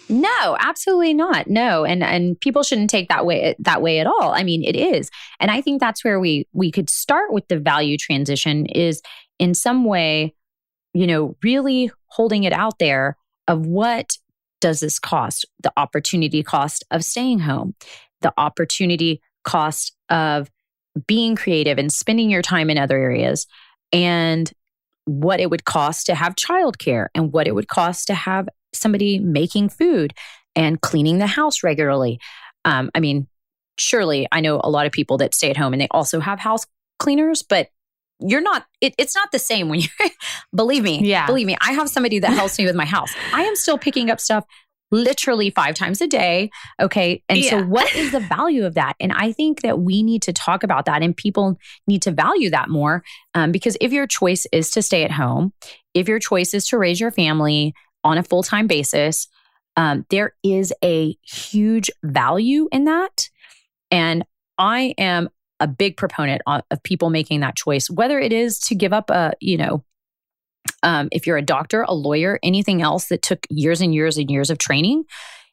[0.10, 1.48] No, absolutely not.
[1.48, 4.34] No, and and people shouldn't take that way that way at all.
[4.34, 5.10] I mean, it is.
[5.40, 9.02] And I think that's where we we could start with the value transition is
[9.40, 10.34] in some way,
[10.94, 14.18] you know, really holding it out there of what
[14.62, 15.46] does this cost?
[15.62, 17.76] The opportunity cost of staying home,
[18.22, 20.50] the opportunity cost of
[21.06, 23.46] being creative and spending your time in other areas,
[23.92, 24.52] and
[25.06, 29.20] what it would cost to have childcare and what it would cost to have somebody
[29.20, 30.14] making food
[30.56, 32.20] and cleaning the house regularly.
[32.66, 33.28] Um, I mean,
[33.78, 36.40] surely I know a lot of people that stay at home and they also have
[36.40, 36.66] house
[37.00, 37.70] cleaners, but
[38.20, 39.90] you're not it, it's not the same when you
[40.56, 41.26] believe me yeah.
[41.26, 43.14] believe me i have somebody that helps me with my house.
[43.34, 44.46] I am still picking up stuff
[44.90, 46.50] literally five times a day
[46.82, 47.22] okay?
[47.28, 47.50] And yeah.
[47.50, 48.96] so what is the value of that?
[49.00, 52.50] And i think that we need to talk about that and people need to value
[52.50, 53.04] that more
[53.34, 55.54] um, because if your choice is to stay at home
[55.94, 59.28] if your choice is to raise your family on a full-time basis
[59.78, 63.30] um, there is a huge value in that.
[63.92, 64.26] And
[64.58, 68.94] I am a big proponent of people making that choice, whether it is to give
[68.94, 69.84] up a, you know,
[70.84, 74.30] um, if you're a doctor, a lawyer, anything else that took years and years and
[74.30, 75.04] years of training,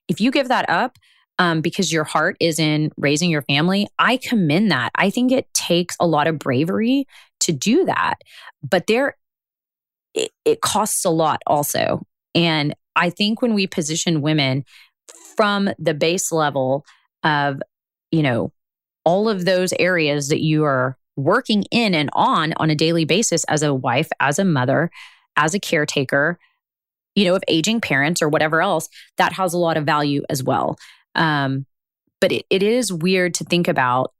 [0.08, 0.98] if you give that up
[1.38, 4.90] um, because your heart is in raising your family, I commend that.
[4.94, 7.06] I think it takes a lot of bravery
[7.40, 8.16] to do that,
[8.62, 9.16] but there,
[10.14, 12.02] it, it costs a lot also.
[12.34, 14.64] And I think when we position women
[15.36, 16.84] from the base level
[17.22, 17.60] of,
[18.10, 18.52] you know,
[19.04, 23.44] all of those areas that you are working in and on on a daily basis
[23.44, 24.90] as a wife, as a mother,
[25.36, 26.38] as a caretaker,
[27.14, 28.88] you know, of aging parents or whatever else,
[29.18, 30.76] that has a lot of value as well.
[31.14, 31.66] Um,
[32.20, 34.12] but it, it is weird to think about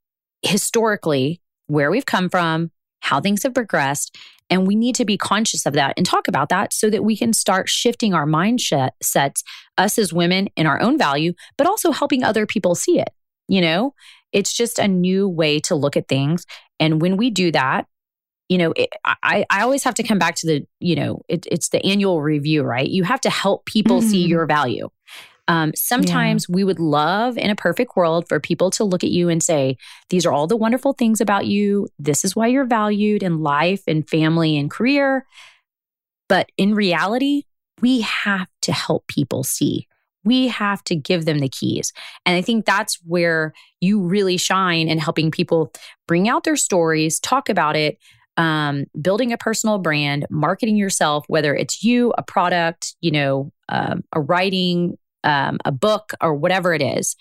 [0.43, 2.71] historically where we've come from,
[3.01, 4.17] how things have progressed.
[4.51, 7.17] And we need to be conscious of that and talk about that so that we
[7.17, 9.43] can start shifting our mindset sets,
[9.79, 13.09] us as women in our own value, but also helping other people see it.
[13.49, 13.95] You know,
[14.35, 16.45] it's just a new way to look at things.
[16.79, 17.87] And when we do that,
[18.51, 21.47] you know, it, I, I always have to come back to the, you know, it,
[21.51, 22.87] it's the annual review, right?
[22.87, 24.09] You have to help people mm-hmm.
[24.09, 24.91] see your value.
[25.47, 26.55] Um, sometimes yeah.
[26.55, 29.77] we would love in a perfect world for people to look at you and say,
[30.11, 31.87] These are all the wonderful things about you.
[31.99, 35.27] This is why you're valued in life and family and career.
[36.29, 37.43] But in reality,
[37.81, 39.87] we have to help people see
[40.25, 41.93] we have to give them the keys.
[42.25, 45.73] And I think that's where you really shine in helping people
[46.07, 47.99] bring out their stories, talk about it,
[48.37, 54.03] um, building a personal brand, marketing yourself, whether it's you, a product, you know, um,
[54.13, 57.17] a writing, um, a book, or whatever it is.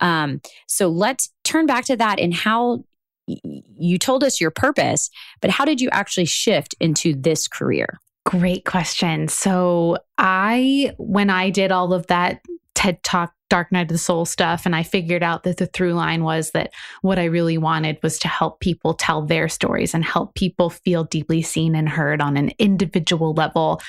[0.00, 2.84] Um, so let's turn back to that and how
[3.26, 3.38] y-
[3.78, 7.98] you told us your purpose, but how did you actually shift into this career?
[8.28, 9.26] Great question.
[9.26, 12.42] So, I, when I did all of that
[12.74, 15.94] TED Talk Dark Night of the Soul stuff, and I figured out that the through
[15.94, 20.04] line was that what I really wanted was to help people tell their stories and
[20.04, 23.80] help people feel deeply seen and heard on an individual level.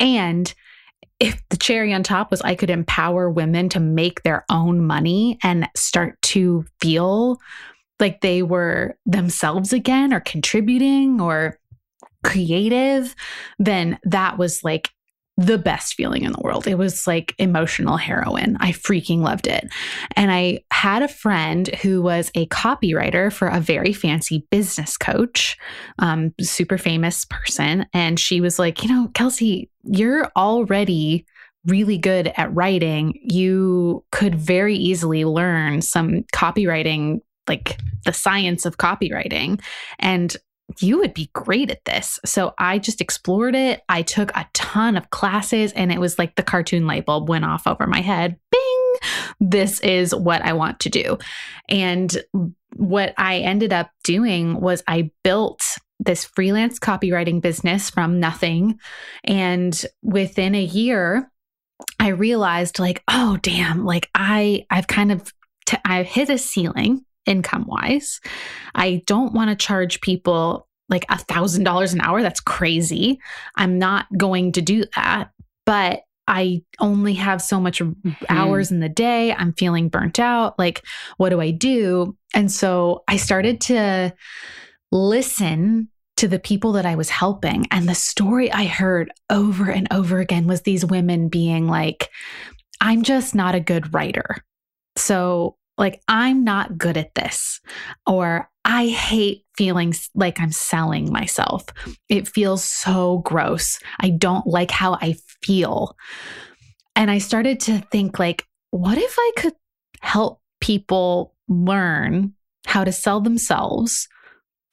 [0.00, 0.54] And
[1.20, 5.38] if the cherry on top was I could empower women to make their own money
[5.42, 7.38] and start to feel
[8.00, 11.58] like they were themselves again or contributing or
[12.22, 13.14] creative,
[13.58, 14.90] then that was like
[15.38, 16.66] the best feeling in the world.
[16.66, 18.56] It was like emotional heroin.
[18.60, 19.64] I freaking loved it.
[20.14, 25.56] And I had a friend who was a copywriter for a very fancy business coach,
[25.98, 27.86] um, super famous person.
[27.94, 31.26] And she was like, you know, Kelsey, you're already
[31.66, 33.18] really good at writing.
[33.22, 39.60] You could very easily learn some copywriting like the science of copywriting.
[39.98, 40.36] And
[40.80, 42.18] you would be great at this.
[42.24, 43.82] So I just explored it.
[43.88, 47.44] I took a ton of classes and it was like the cartoon light bulb went
[47.44, 48.38] off over my head.
[48.50, 48.94] Bing!
[49.40, 51.18] This is what I want to do.
[51.68, 52.16] And
[52.76, 55.62] what I ended up doing was I built
[55.98, 58.78] this freelance copywriting business from nothing.
[59.24, 61.30] And within a year,
[61.98, 65.32] I realized like, oh damn, like I I've kind of
[65.66, 68.20] t- I've hit a ceiling income wise.
[68.74, 72.22] I don't want to charge people like a thousand dollars an hour.
[72.22, 73.18] That's crazy.
[73.56, 75.30] I'm not going to do that.
[75.64, 78.10] But I only have so much mm-hmm.
[78.28, 79.32] hours in the day.
[79.32, 80.58] I'm feeling burnt out.
[80.58, 80.84] Like,
[81.16, 82.16] what do I do?
[82.34, 84.14] And so I started to
[84.90, 87.66] listen to the people that I was helping.
[87.70, 92.10] And the story I heard over and over again was these women being like,
[92.80, 94.36] I'm just not a good writer.
[94.96, 97.60] So like, I'm not good at this,
[98.06, 101.64] or I hate feeling like I'm selling myself.
[102.08, 103.78] It feels so gross.
[104.00, 105.96] I don't like how I feel.
[106.94, 109.54] And I started to think, like, what if I could
[110.00, 112.34] help people learn
[112.66, 114.08] how to sell themselves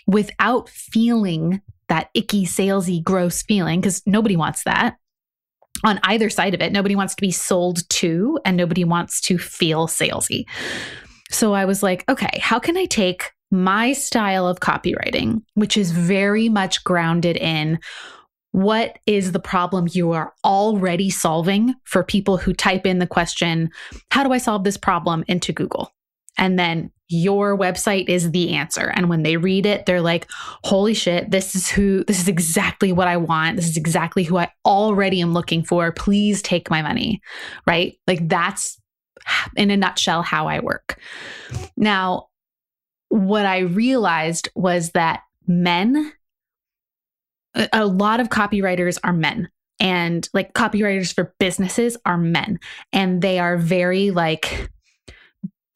[0.05, 3.79] without feeling that icky, salesy, gross feeling?
[3.79, 4.97] Because nobody wants that
[5.83, 6.71] on either side of it.
[6.71, 10.45] Nobody wants to be sold to, and nobody wants to feel salesy.
[11.31, 15.91] So I was like, okay, how can I take my style of copywriting, which is
[15.91, 17.79] very much grounded in
[18.51, 23.69] what is the problem you are already solving for people who type in the question,
[24.11, 25.91] How do I solve this problem into Google?
[26.39, 28.91] And then your website is the answer.
[28.95, 30.27] And when they read it, they're like,
[30.63, 33.57] holy shit, this is who, this is exactly what I want.
[33.57, 35.91] This is exactly who I already am looking for.
[35.91, 37.21] Please take my money.
[37.67, 37.97] Right.
[38.07, 38.79] Like that's
[39.55, 40.99] in a nutshell how I work.
[41.75, 42.27] Now,
[43.09, 46.13] what I realized was that men,
[47.73, 49.49] a lot of copywriters are men
[49.79, 52.59] and like copywriters for businesses are men
[52.93, 54.69] and they are very like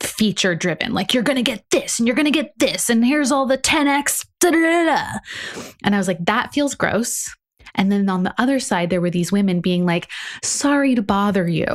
[0.05, 0.93] feature driven.
[0.93, 3.45] Like you're going to get this and you're going to get this and here's all
[3.45, 4.25] the 10x.
[4.39, 7.29] Da, da, da, and I was like, that feels gross.
[7.75, 10.09] And then on the other side, there were these women being like,
[10.43, 11.65] sorry to bother you.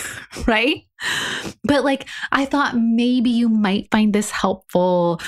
[0.46, 0.82] right?
[1.62, 5.20] But like, I thought maybe you might find this helpful.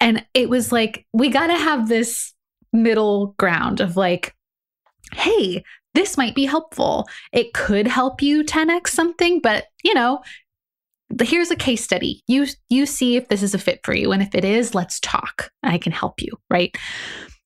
[0.00, 2.32] And it was like, we got to have this
[2.72, 4.34] middle ground of like,
[5.12, 5.62] hey,
[5.94, 7.06] this might be helpful.
[7.32, 10.20] It could help you 10x something, but you know,
[11.20, 12.22] here's a case study.
[12.26, 15.00] You you see if this is a fit for you and if it is, let's
[15.00, 15.50] talk.
[15.62, 16.76] I can help you, right?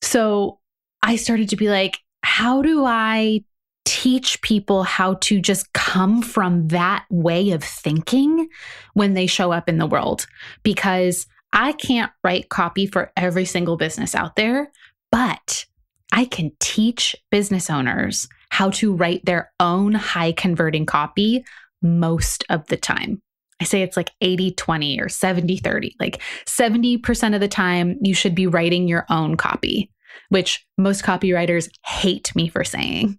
[0.03, 0.59] So
[1.03, 3.45] I started to be like, how do I
[3.85, 8.49] teach people how to just come from that way of thinking
[8.95, 10.27] when they show up in the world?
[10.63, 14.71] Because I can't write copy for every single business out there,
[15.11, 15.65] but
[16.13, 21.45] I can teach business owners how to write their own high converting copy
[21.83, 23.23] most of the time.
[23.61, 25.97] I say it's like 80 20 or 70 30.
[25.99, 29.91] Like 70% of the time, you should be writing your own copy
[30.29, 33.19] which most copywriters hate me for saying.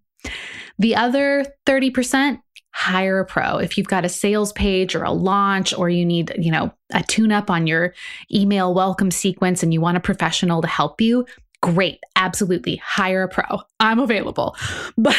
[0.78, 2.39] The other 30%,
[2.71, 3.58] hire a pro.
[3.58, 7.04] If you've got a sales page or a launch or you need, you know, a
[7.04, 7.93] tune up on your
[8.34, 11.25] email welcome sequence and you want a professional to help you,
[11.62, 11.99] great.
[12.15, 12.78] Absolutely.
[12.78, 13.62] Hire a pro.
[13.80, 14.56] I'm available.
[14.97, 15.15] But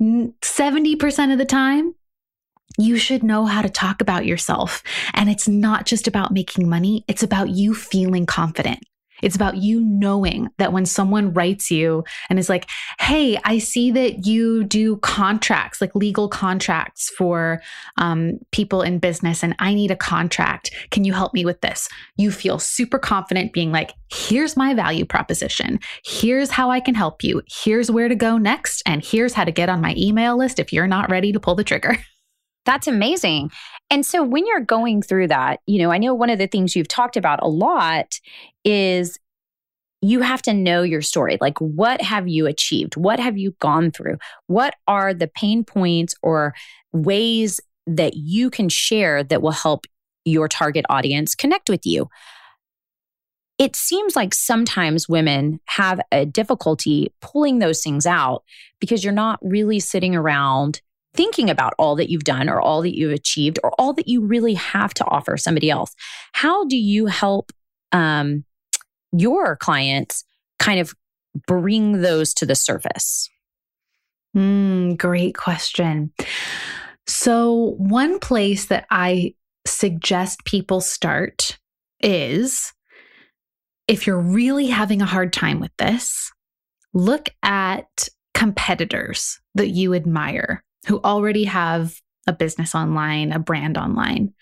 [0.00, 1.94] 70% of the time,
[2.78, 4.82] you should know how to talk about yourself.
[5.14, 8.80] And it's not just about making money, it's about you feeling confident.
[9.22, 12.68] It's about you knowing that when someone writes you and is like,
[13.00, 17.60] Hey, I see that you do contracts, like legal contracts for
[17.96, 20.70] um, people in business, and I need a contract.
[20.90, 21.88] Can you help me with this?
[22.16, 25.80] You feel super confident being like, Here's my value proposition.
[26.04, 27.42] Here's how I can help you.
[27.48, 28.82] Here's where to go next.
[28.86, 31.54] And here's how to get on my email list if you're not ready to pull
[31.54, 31.98] the trigger.
[32.68, 33.50] That's amazing.
[33.88, 36.76] And so when you're going through that, you know, I know one of the things
[36.76, 38.20] you've talked about a lot
[38.62, 39.18] is
[40.02, 41.38] you have to know your story.
[41.40, 42.94] Like, what have you achieved?
[42.94, 44.18] What have you gone through?
[44.48, 46.54] What are the pain points or
[46.92, 49.86] ways that you can share that will help
[50.26, 52.10] your target audience connect with you?
[53.56, 58.44] It seems like sometimes women have a difficulty pulling those things out
[58.78, 60.82] because you're not really sitting around
[61.14, 64.24] thinking about all that you've done or all that you've achieved or all that you
[64.24, 65.94] really have to offer somebody else.
[66.32, 67.52] How do you help
[67.92, 68.44] um,
[69.12, 70.24] your clients
[70.58, 70.94] kind of
[71.46, 73.28] bring those to the surface?
[74.36, 76.12] Mm, great question.
[77.06, 79.34] So, one place that I
[79.66, 81.58] suggest people start
[82.00, 82.72] is
[83.86, 86.30] if you're really having a hard time with this,
[86.92, 91.94] look at competitors that you admire who already have
[92.26, 94.32] a business online, a brand online,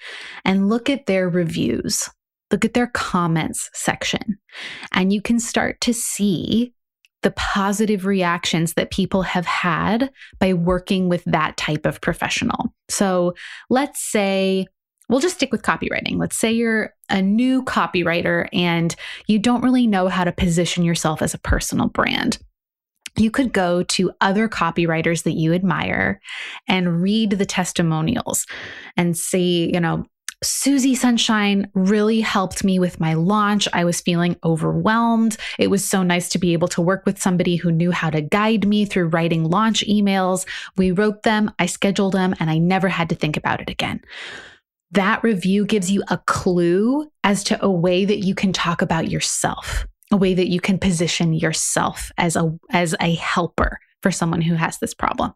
[0.45, 2.09] and look at their reviews.
[2.51, 4.39] Look at their comments section,
[4.93, 6.73] and you can start to see
[7.23, 12.73] the positive reactions that people have had by working with that type of professional.
[12.89, 13.35] So
[13.69, 14.67] let's say,
[15.09, 16.19] we'll just stick with copywriting.
[16.19, 18.95] Let's say you're a new copywriter and
[19.27, 22.39] you don't really know how to position yourself as a personal brand
[23.19, 26.21] you could go to other copywriters that you admire
[26.69, 28.47] and read the testimonials
[28.97, 30.07] and see, you know,
[30.43, 33.67] Susie Sunshine really helped me with my launch.
[33.73, 35.39] I was feeling overwhelmed.
[35.59, 38.21] It was so nice to be able to work with somebody who knew how to
[38.21, 40.47] guide me through writing launch emails.
[40.77, 44.03] We wrote them, I scheduled them, and I never had to think about it again.
[44.91, 49.11] That review gives you a clue as to a way that you can talk about
[49.11, 54.41] yourself a way that you can position yourself as a as a helper for someone
[54.41, 55.33] who has this problem.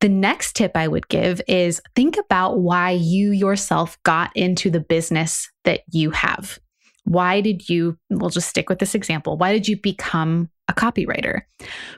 [0.00, 4.80] The next tip I would give is think about why you yourself got into the
[4.80, 6.58] business that you have.
[7.04, 9.36] Why did you, we'll just stick with this example.
[9.36, 11.42] Why did you become a copywriter?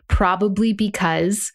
[0.08, 1.50] Probably because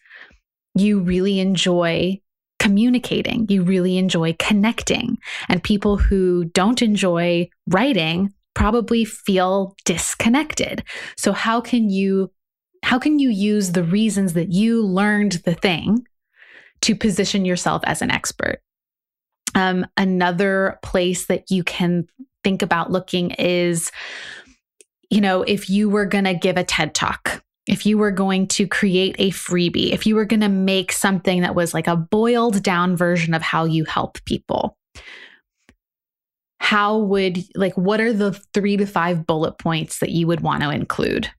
[0.76, 2.20] you really enjoy
[2.58, 5.18] communicating, you really enjoy connecting.
[5.50, 10.84] And people who don't enjoy writing probably feel disconnected.
[11.16, 12.30] So how can you
[12.84, 16.06] how can you use the reasons that you learned the thing
[16.82, 18.62] to position yourself as an expert?
[19.56, 22.08] Um, another place that you can
[22.44, 23.92] think about looking is,
[25.10, 28.48] you know, if you were going to give a TED talk, if you were going
[28.48, 31.96] to create a freebie, if you were going to make something that was like a
[31.96, 34.78] boiled down version of how you help people,
[36.60, 40.64] how would like what are the three to five bullet points that you would want
[40.64, 41.30] to include?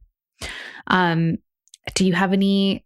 [0.87, 1.39] Um
[1.95, 2.85] do you have any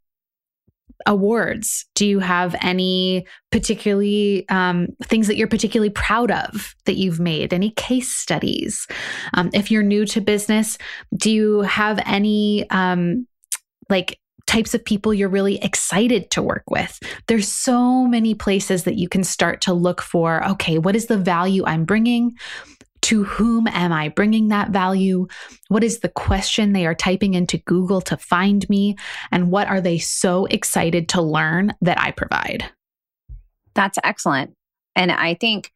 [1.07, 1.87] awards?
[1.95, 7.53] Do you have any particularly um, things that you're particularly proud of that you've made?
[7.53, 8.87] Any case studies?
[9.35, 10.79] Um, if you're new to business
[11.17, 13.27] do you have any um,
[13.89, 16.99] like types of people you're really excited to work with.
[17.27, 21.19] There's so many places that you can start to look for okay, what is the
[21.19, 22.37] value I'm bringing?
[23.03, 25.27] To whom am I bringing that value?
[25.69, 28.97] What is the question they are typing into Google to find me?
[29.31, 32.65] And what are they so excited to learn that I provide?
[33.75, 34.55] That's excellent.
[34.97, 35.71] And I think,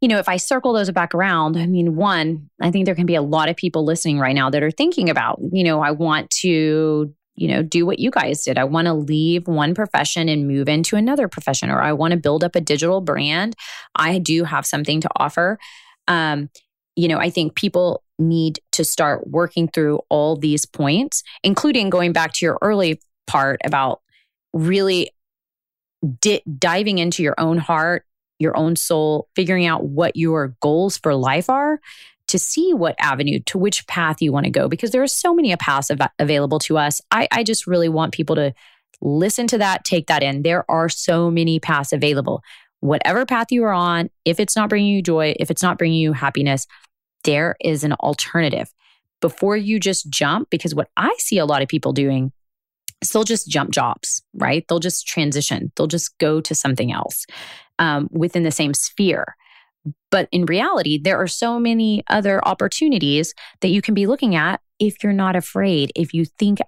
[0.00, 3.06] you know, if I circle those back around, I mean, one, I think there can
[3.06, 5.90] be a lot of people listening right now that are thinking about, you know, I
[5.90, 8.58] want to you know, do what you guys did.
[8.58, 12.16] I want to leave one profession and move into another profession, or I want to
[12.16, 13.54] build up a digital brand.
[13.96, 15.58] I do have something to offer.
[16.06, 16.50] Um,
[16.96, 22.12] you know, I think people need to start working through all these points, including going
[22.12, 24.00] back to your early part about
[24.52, 25.10] really
[26.20, 28.04] di- diving into your own heart,
[28.38, 31.80] your own soul, figuring out what your goals for life are
[32.34, 35.32] to see what avenue, to which path you want to go, because there are so
[35.32, 37.00] many paths av- available to us.
[37.12, 38.52] I, I just really want people to
[39.00, 40.42] listen to that, take that in.
[40.42, 42.42] There are so many paths available.
[42.80, 46.00] Whatever path you are on, if it's not bringing you joy, if it's not bringing
[46.00, 46.66] you happiness,
[47.22, 48.68] there is an alternative
[49.20, 50.50] before you just jump.
[50.50, 52.32] Because what I see a lot of people doing
[53.00, 54.64] is they'll just jump jobs, right?
[54.68, 57.26] They'll just transition, they'll just go to something else
[57.78, 59.36] um, within the same sphere.
[60.10, 64.60] But in reality, there are so many other opportunities that you can be looking at
[64.78, 66.58] if you're not afraid, if you think,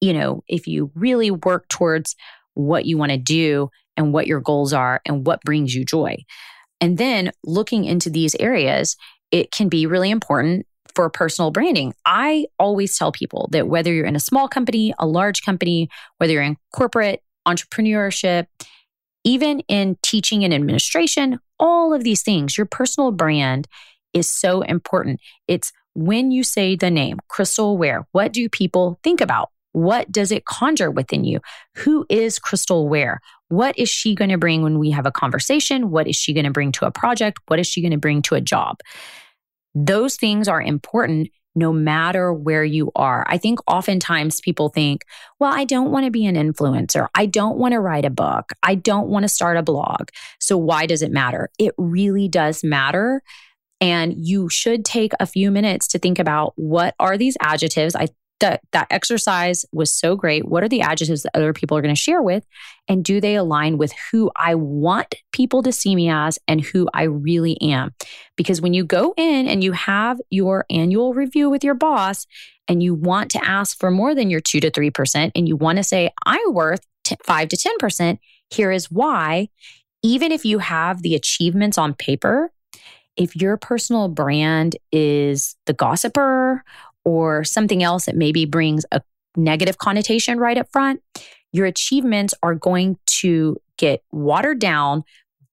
[0.00, 2.16] you know, if you really work towards
[2.54, 6.16] what you want to do and what your goals are and what brings you joy.
[6.80, 8.96] And then looking into these areas,
[9.30, 11.94] it can be really important for personal branding.
[12.04, 15.88] I always tell people that whether you're in a small company, a large company,
[16.18, 18.46] whether you're in corporate entrepreneurship,
[19.26, 23.66] even in teaching and administration, all of these things, your personal brand
[24.14, 25.20] is so important.
[25.48, 29.50] It's when you say the name Crystal Ware, what do people think about?
[29.72, 31.40] What does it conjure within you?
[31.78, 33.20] Who is Crystal Ware?
[33.48, 35.90] What is she going to bring when we have a conversation?
[35.90, 37.40] What is she going to bring to a project?
[37.46, 38.78] What is she going to bring to a job?
[39.74, 43.24] Those things are important no matter where you are.
[43.28, 45.04] I think oftentimes people think,
[45.40, 47.08] well, I don't want to be an influencer.
[47.14, 48.52] I don't want to write a book.
[48.62, 50.10] I don't want to start a blog.
[50.38, 51.50] So why does it matter?
[51.58, 53.22] It really does matter.
[53.80, 57.96] And you should take a few minutes to think about what are these adjectives.
[57.96, 58.08] I
[58.40, 60.46] that that exercise was so great.
[60.46, 62.44] What are the adjectives that other people are going to share with?
[62.88, 66.88] And do they align with who I want people to see me as and who
[66.92, 67.94] I really am?
[68.36, 72.26] Because when you go in and you have your annual review with your boss
[72.68, 75.78] and you want to ask for more than your 2 to 3% and you want
[75.78, 76.80] to say I'm worth
[77.22, 78.18] 5 to 10%,
[78.50, 79.48] here is why.
[80.02, 82.52] Even if you have the achievements on paper,
[83.16, 86.62] if your personal brand is the gossiper
[87.06, 89.00] or something else that maybe brings a
[89.36, 91.00] negative connotation right up front,
[91.52, 95.04] your achievements are going to get watered down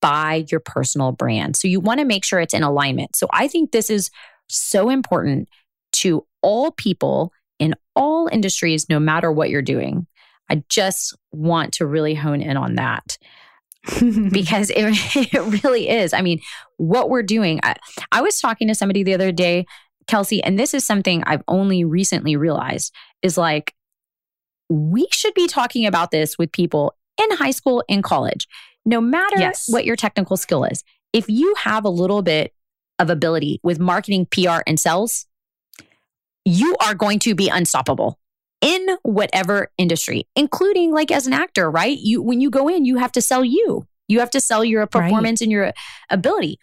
[0.02, 1.56] by your personal brand.
[1.56, 3.16] So you want to make sure it's in alignment.
[3.16, 4.10] So I think this is
[4.50, 5.48] so important
[5.94, 10.08] to all people in all industries, no matter what you're doing.
[10.50, 13.18] I just want to really hone in on that.
[14.32, 14.78] because it,
[15.34, 16.14] it really is.
[16.14, 16.40] I mean,
[16.78, 17.60] what we're doing.
[17.64, 17.76] I,
[18.12, 19.66] I was talking to somebody the other day
[20.08, 23.74] Kelsey, and this is something I've only recently realized is like,
[24.70, 28.48] we should be talking about this with people in high school, in college,
[28.86, 29.66] no matter yes.
[29.70, 30.84] what your technical skill is.
[31.12, 32.54] If you have a little bit
[33.00, 35.26] of ability with marketing, PR, and sales,
[36.46, 38.20] you are going to be unstoppable
[38.62, 41.98] in whatever industry, including like as an actor, right?
[41.98, 43.86] You when you go in, you have to sell you.
[44.08, 45.46] You have to sell your performance right.
[45.46, 45.74] and your
[46.10, 46.60] ability.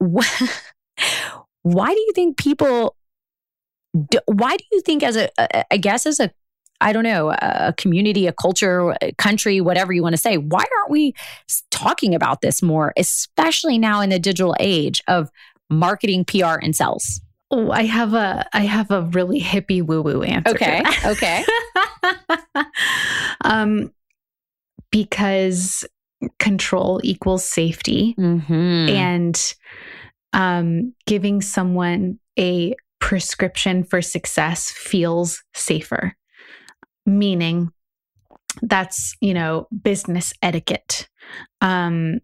[1.64, 2.94] why do you think people
[4.10, 5.28] do, why do you think as a
[5.72, 6.30] i guess as a
[6.80, 10.60] i don't know a community a culture a country whatever you want to say why
[10.60, 11.12] aren't we
[11.70, 15.30] talking about this more especially now in the digital age of
[15.68, 20.22] marketing pr and sales Oh, I have a I have a really hippie woo woo
[20.22, 20.54] answer.
[20.54, 20.82] Okay.
[21.04, 21.44] Okay.
[23.44, 23.92] um
[24.90, 25.84] because
[26.38, 28.88] control equals safety mm-hmm.
[28.88, 29.54] and
[30.34, 36.14] um, giving someone a prescription for success feels safer,
[37.06, 37.70] meaning
[38.62, 41.08] that's, you know, business etiquette.
[41.60, 42.20] Um,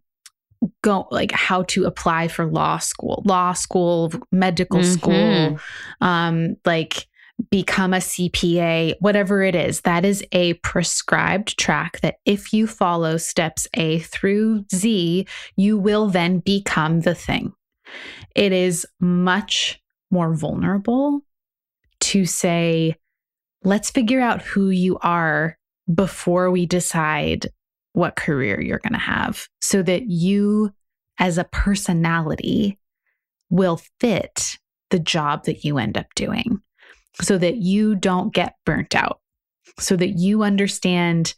[0.82, 4.92] go like how to apply for law school, law school, medical mm-hmm.
[4.92, 5.58] school,
[6.02, 7.06] um, like
[7.50, 13.16] become a CPA, whatever it is, that is a prescribed track that if you follow
[13.16, 17.54] steps A through Z, you will then become the thing.
[18.34, 19.80] It is much
[20.10, 21.20] more vulnerable
[22.00, 22.96] to say,
[23.62, 25.58] let's figure out who you are
[25.92, 27.48] before we decide
[27.92, 30.70] what career you're going to have so that you,
[31.18, 32.78] as a personality,
[33.50, 34.58] will fit
[34.90, 36.60] the job that you end up doing
[37.20, 39.20] so that you don't get burnt out,
[39.78, 41.34] so that you understand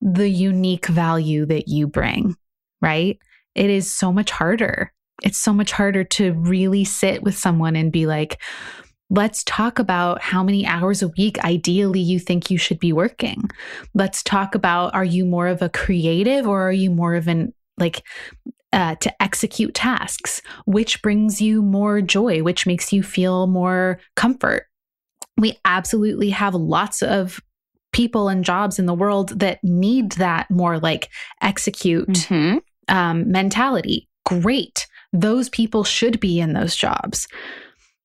[0.00, 2.36] the unique value that you bring,
[2.80, 3.18] right?
[3.54, 4.92] It is so much harder
[5.22, 8.40] it's so much harder to really sit with someone and be like,
[9.08, 13.48] Let's talk about how many hours a week ideally you think you should be working.
[13.94, 17.54] Let's talk about are you more of a creative or are you more of an
[17.78, 18.02] like
[18.72, 20.42] uh, to execute tasks?
[20.64, 22.42] Which brings you more joy?
[22.42, 24.66] Which makes you feel more comfort?
[25.38, 27.40] We absolutely have lots of
[27.92, 31.10] people and jobs in the world that need that more like
[31.42, 32.58] execute mm-hmm.
[32.88, 34.08] um, mentality.
[34.24, 37.28] Great those people should be in those jobs.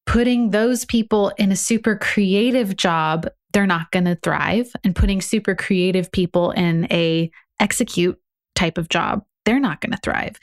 [0.06, 4.72] Putting those people in a super creative job, they're not going to thrive.
[4.84, 7.30] And putting super creative people in a
[7.60, 8.20] execute
[8.56, 10.38] type of job, they're not going to thrive.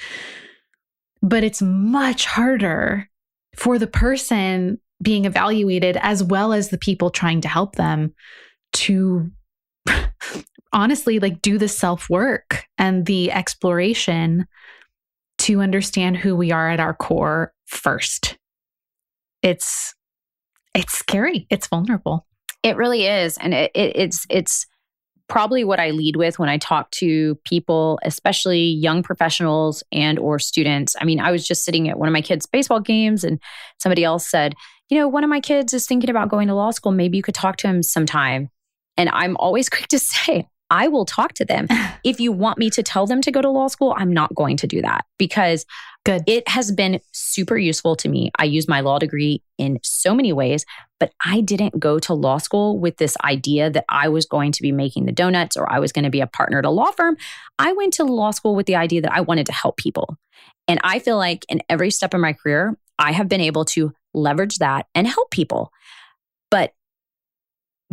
[1.22, 3.09] But it's much harder
[3.56, 8.14] for the person being evaluated as well as the people trying to help them
[8.72, 9.30] to
[10.72, 14.46] honestly like do the self work and the exploration
[15.49, 18.36] to understand who we are at our core first.
[19.42, 19.94] It's
[20.74, 21.46] it's scary.
[21.49, 22.26] It's vulnerable.
[22.62, 24.66] It really is, and it, it, it's it's
[25.26, 30.38] probably what I lead with when I talk to people, especially young professionals and or
[30.38, 30.94] students.
[31.01, 33.40] I mean, I was just sitting at one of my kids' baseball games, and
[33.78, 34.55] somebody else said,
[34.90, 36.92] "You know, one of my kids is thinking about going to law school.
[36.92, 38.51] Maybe you could talk to him sometime."
[38.99, 41.66] And I'm always quick to say, I will talk to them.
[42.04, 44.56] if you want me to tell them to go to law school, I'm not going
[44.58, 45.64] to do that because
[46.04, 46.22] Good.
[46.26, 48.30] it has been super useful to me.
[48.38, 50.64] I use my law degree in so many ways,
[51.00, 54.62] but I didn't go to law school with this idea that I was going to
[54.62, 56.90] be making the donuts or I was going to be a partner at a law
[56.92, 57.16] firm.
[57.58, 60.16] I went to law school with the idea that I wanted to help people.
[60.66, 63.92] And I feel like in every step of my career, I have been able to
[64.12, 65.72] leverage that and help people.
[66.50, 66.72] But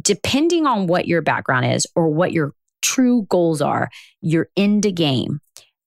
[0.01, 2.53] depending on what your background is or what your
[2.85, 3.89] true goals are,
[4.21, 5.39] you're in the game.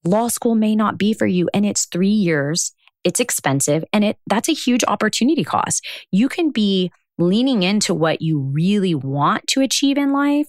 [0.05, 2.73] Law school may not be for you, and it's three years.
[3.05, 5.87] It's expensive, and it that's a huge opportunity cost.
[6.11, 10.49] You can be leaning into what you really want to achieve in life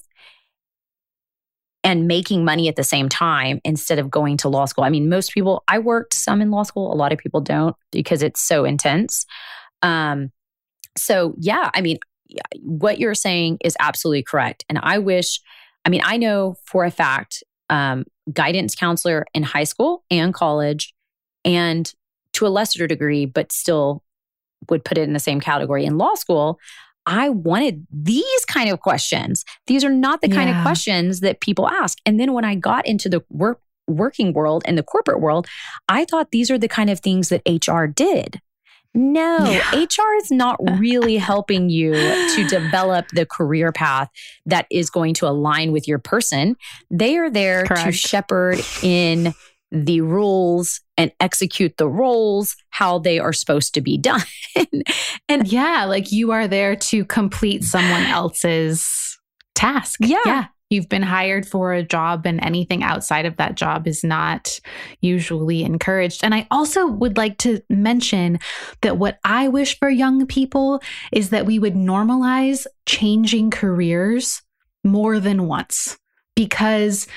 [1.83, 4.83] and making money at the same time instead of going to law school.
[4.83, 7.75] I mean, most people, I worked some in law school, a lot of people don't
[7.91, 9.25] because it's so intense.
[9.81, 10.31] Um,
[10.97, 11.97] so, yeah, I mean,
[12.61, 14.65] what you're saying is absolutely correct.
[14.69, 15.39] And I wish,
[15.86, 20.93] I mean, I know for a fact, um, guidance counselor in high school and college,
[21.45, 21.91] and
[22.34, 24.03] to a lesser degree, but still
[24.69, 26.59] would put it in the same category in law school.
[27.05, 29.45] I wanted these kind of questions.
[29.67, 30.36] These are not the yeah.
[30.36, 31.97] kind of questions that people ask.
[32.05, 35.47] And then when I got into the work working world and the corporate world,
[35.88, 38.39] I thought these are the kind of things that HR did.
[38.95, 39.83] No, yeah.
[39.83, 40.73] HR is not uh.
[40.73, 44.09] really helping you to develop the career path
[44.45, 46.55] that is going to align with your person.
[46.89, 47.85] They are there Correct.
[47.85, 49.33] to shepherd in
[49.71, 54.23] the rules and execute the roles how they are supposed to be done.
[55.29, 59.19] and yeah, like you are there to complete someone else's
[59.53, 59.99] task.
[60.01, 60.17] Yeah.
[60.25, 60.45] Yeah.
[60.70, 64.59] You've been hired for a job, and anything outside of that job is not
[65.01, 66.24] usually encouraged.
[66.24, 68.39] And I also would like to mention
[68.82, 74.41] that what I wish for young people is that we would normalize changing careers
[74.84, 75.97] more than once.
[76.36, 77.07] Because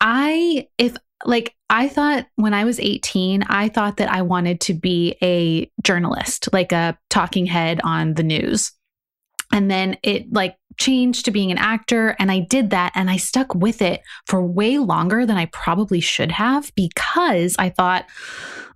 [0.00, 4.74] I, if like I thought when I was 18, I thought that I wanted to
[4.74, 8.72] be a journalist, like a talking head on the news.
[9.52, 12.16] And then it like changed to being an actor.
[12.18, 16.00] And I did that and I stuck with it for way longer than I probably
[16.00, 18.06] should have because I thought,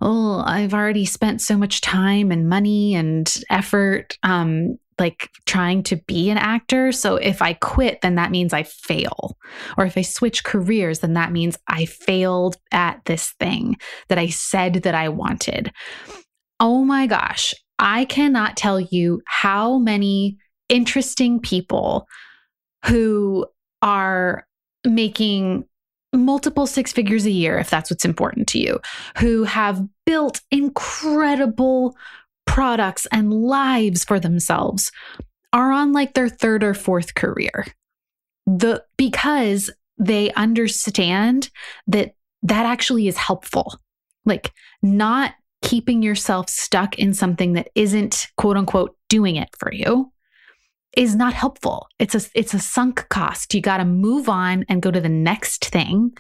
[0.01, 5.97] oh, I've already spent so much time and money and effort um, like trying to
[5.97, 6.93] be an actor.
[6.93, 9.37] So if I quit, then that means I fail.
[9.77, 13.77] Or if I switch careers, then that means I failed at this thing
[14.09, 15.73] that I said that I wanted.
[16.61, 20.39] Oh my gosh, I cannot tell you how many
[20.69, 22.07] interesting people
[22.85, 23.47] who
[23.83, 24.47] are
[24.85, 25.65] making
[26.13, 28.81] multiple six figures a year, if that's what's important to you,
[29.19, 31.97] who have built incredible
[32.47, 34.93] products and lives for themselves
[35.53, 37.67] are on like their third or fourth career.
[38.47, 41.51] The because they understand
[41.87, 43.81] that that actually is helpful.
[44.27, 44.53] Like
[44.83, 50.13] not keeping yourself stuck in something that isn't quote unquote doing it for you
[50.97, 51.89] is not helpful.
[51.99, 53.55] It's a it's a sunk cost.
[53.55, 56.13] You got to move on and go to the next thing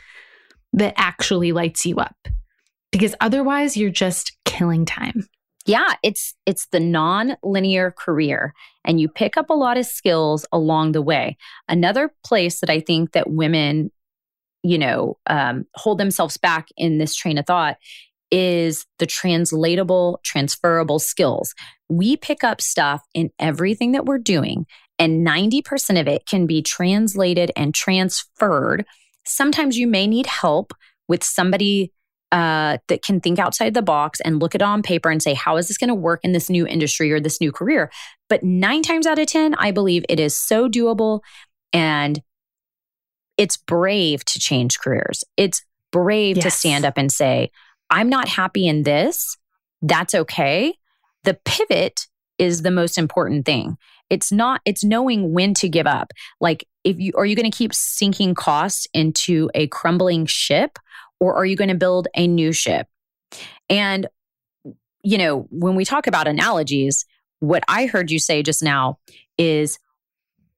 [0.72, 2.16] that actually lights you up.
[2.90, 5.28] Because otherwise you're just killing time
[5.66, 8.52] yeah, it's it's the non-linear career
[8.84, 11.36] and you pick up a lot of skills along the way.
[11.68, 13.90] Another place that I think that women,
[14.62, 17.78] you know, um, hold themselves back in this train of thought
[18.30, 21.54] is the translatable, transferable skills.
[21.88, 24.66] We pick up stuff in everything that we're doing,
[24.98, 28.84] and 90% of it can be translated and transferred.
[29.26, 30.72] Sometimes you may need help
[31.08, 31.92] with somebody
[32.32, 35.34] uh, that can think outside the box and look at it on paper and say,
[35.34, 37.92] how is this going to work in this new industry or this new career?
[38.28, 41.20] But nine times out of 10, I believe it is so doable
[41.72, 42.20] and
[43.36, 45.22] it's brave to change careers.
[45.36, 45.62] It's
[45.92, 46.44] brave yes.
[46.44, 47.52] to stand up and say,
[47.90, 49.36] I'm not happy in this.
[49.82, 50.74] That's okay.
[51.24, 52.06] The pivot
[52.38, 53.76] is the most important thing.
[54.10, 56.12] It's not, it's knowing when to give up.
[56.40, 60.78] Like, if you are you going to keep sinking costs into a crumbling ship
[61.20, 62.86] or are you going to build a new ship?
[63.70, 64.06] And,
[65.02, 67.06] you know, when we talk about analogies,
[67.40, 68.98] what I heard you say just now
[69.38, 69.78] is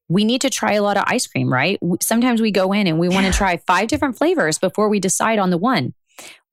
[0.09, 1.79] we need to try a lot of ice cream, right?
[2.01, 5.39] Sometimes we go in and we want to try five different flavors before we decide
[5.39, 5.93] on the one.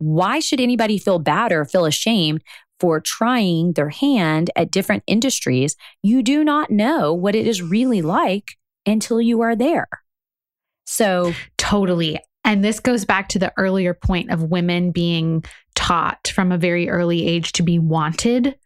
[0.04, 2.42] Why should anybody feel bad or feel ashamed
[2.78, 5.76] for trying their hand at different industries?
[6.02, 9.88] You do not know what it is really like until you are there.
[10.84, 12.18] So, totally.
[12.44, 15.42] And this goes back to the earlier point of women being
[15.74, 18.56] taught from a very early age to be wanted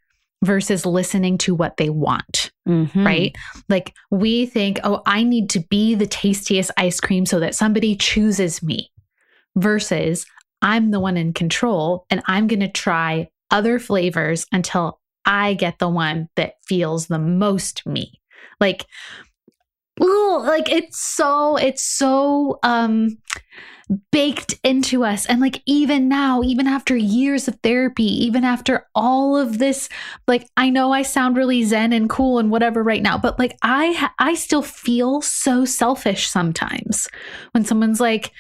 [0.45, 3.07] versus listening to what they want, mm-hmm.
[3.07, 3.37] right?
[3.69, 7.95] Like we think, oh, I need to be the tastiest ice cream so that somebody
[7.95, 8.91] chooses me,
[9.57, 10.27] versus
[10.63, 15.79] I'm the one in control and I'm going to try other flavors until I get
[15.79, 18.21] the one that feels the most me.
[18.61, 18.87] Like,
[20.03, 23.19] ooh, like it's so, it's so, um,
[24.13, 25.27] baked into us.
[25.27, 29.89] And like, even now, even after years of therapy, even after all of this,
[30.27, 33.57] like, I know I sound really zen and cool and whatever right now, but like,
[33.63, 37.09] I, I still feel so selfish sometimes
[37.53, 38.33] when someone's like,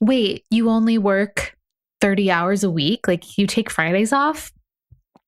[0.00, 1.56] wait, you only work
[2.02, 3.08] 30 hours a week?
[3.08, 4.52] Like, you take Fridays off?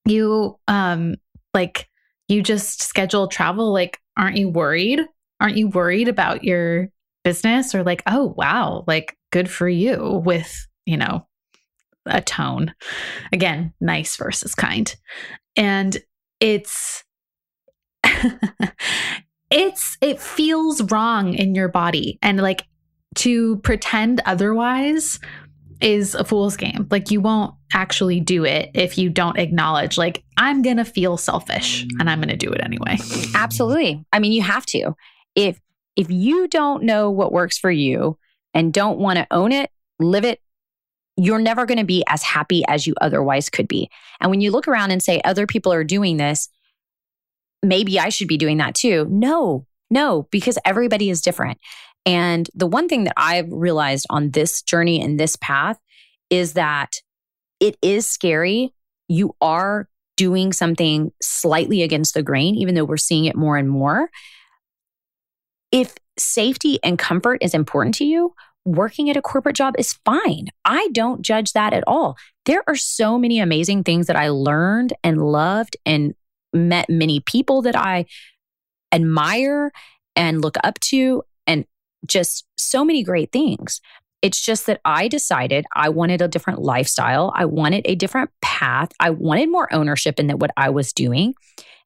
[0.04, 1.14] You, um,
[1.54, 1.88] like,
[2.28, 3.72] you just schedule travel.
[3.72, 5.00] Like, aren't you worried?
[5.40, 6.88] Aren't you worried about your
[7.22, 11.26] business or like, oh, wow, like good for you with, you know,
[12.06, 12.74] a tone.
[13.32, 14.94] Again, nice versus kind.
[15.56, 15.96] And
[16.40, 17.04] it's,
[19.50, 22.18] it's, it feels wrong in your body.
[22.20, 22.66] And like
[23.16, 25.20] to pretend otherwise
[25.84, 26.88] is a fool's game.
[26.90, 31.18] Like you won't actually do it if you don't acknowledge like I'm going to feel
[31.18, 32.96] selfish and I'm going to do it anyway.
[33.34, 34.04] Absolutely.
[34.12, 34.94] I mean, you have to.
[35.34, 35.60] If
[35.94, 38.18] if you don't know what works for you
[38.54, 39.70] and don't want to own it,
[40.00, 40.40] live it,
[41.16, 43.90] you're never going to be as happy as you otherwise could be.
[44.20, 46.48] And when you look around and say, other people are doing this,
[47.62, 49.06] maybe I should be doing that too.
[49.10, 51.58] No, no, because everybody is different.
[52.06, 55.78] And the one thing that I've realized on this journey and this path
[56.30, 56.92] is that
[57.60, 58.74] it is scary.
[59.08, 63.68] You are doing something slightly against the grain, even though we're seeing it more and
[63.68, 64.10] more.
[65.72, 68.34] If safety and comfort is important to you,
[68.64, 70.48] working at a corporate job is fine.
[70.64, 72.16] I don't judge that at all.
[72.46, 76.14] There are so many amazing things that I learned and loved and
[76.52, 78.06] met many people that I
[78.92, 79.72] admire
[80.16, 81.24] and look up to,
[82.06, 83.80] just so many great things.
[84.22, 87.32] It's just that I decided I wanted a different lifestyle.
[87.36, 88.90] I wanted a different path.
[88.98, 91.34] I wanted more ownership in what I was doing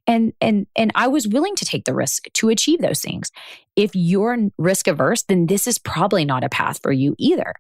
[0.09, 3.31] and and and I was willing to take the risk to achieve those things.
[3.77, 7.55] If you're risk averse, then this is probably not a path for you either.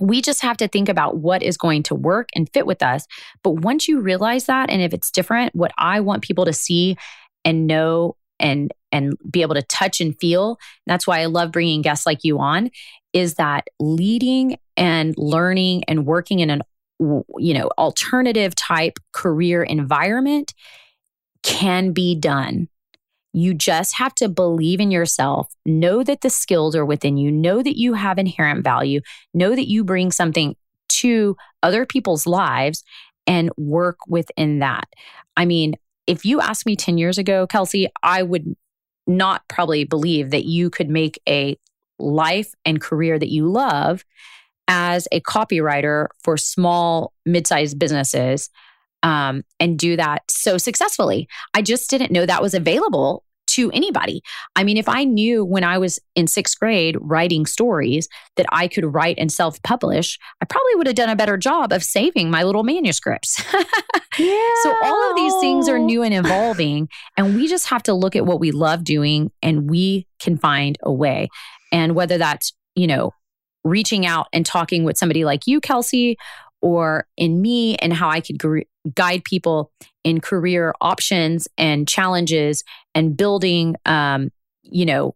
[0.00, 3.06] We just have to think about what is going to work and fit with us.
[3.42, 6.96] But once you realize that and if it's different, what I want people to see
[7.44, 11.82] and know and and be able to touch and feel, that's why I love bringing
[11.82, 12.70] guests like you on
[13.12, 16.62] is that leading and learning and working in an
[16.98, 20.54] you know alternative type career environment
[21.42, 22.68] can be done.
[23.32, 27.62] You just have to believe in yourself, know that the skills are within you, know
[27.62, 29.00] that you have inherent value,
[29.34, 30.56] know that you bring something
[30.88, 32.82] to other people's lives
[33.26, 34.88] and work within that.
[35.36, 35.74] I mean,
[36.06, 38.56] if you asked me 10 years ago, Kelsey, I would
[39.06, 41.56] not probably believe that you could make a
[41.98, 44.04] life and career that you love
[44.68, 48.50] as a copywriter for small, mid sized businesses
[49.02, 51.28] um, and do that so successfully.
[51.54, 54.22] I just didn't know that was available to anybody.
[54.54, 58.68] I mean, if I knew when I was in sixth grade writing stories that I
[58.68, 62.30] could write and self publish, I probably would have done a better job of saving
[62.30, 63.42] my little manuscripts.
[64.18, 64.40] yeah.
[64.62, 66.88] So, all of these things are new and evolving.
[67.16, 70.78] And we just have to look at what we love doing and we can find
[70.82, 71.28] a way.
[71.70, 73.12] And whether that's, you know,
[73.62, 76.16] reaching out and talking with somebody like you, Kelsey,
[76.62, 78.60] or in me and how I could gr-
[78.94, 79.72] guide people
[80.04, 82.62] in career options and challenges
[82.94, 84.30] and building, um,
[84.62, 85.14] you know,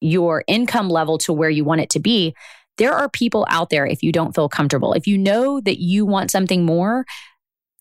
[0.00, 2.34] your income level to where you want it to be.
[2.78, 4.94] There are people out there if you don't feel comfortable.
[4.94, 7.04] If you know that you want something more,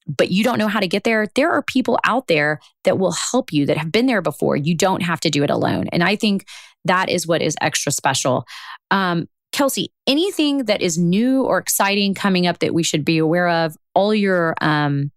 [0.08, 3.14] but you don't know how to get there, there are people out there that will
[3.14, 4.56] help you that have been there before.
[4.56, 5.88] You don't have to do it alone.
[5.92, 6.46] And I think
[6.86, 8.46] that is what is extra special.
[8.90, 13.50] Um, Kelsey, anything that is new or exciting coming up that we should be aware
[13.50, 13.76] of?
[13.94, 15.12] All your um,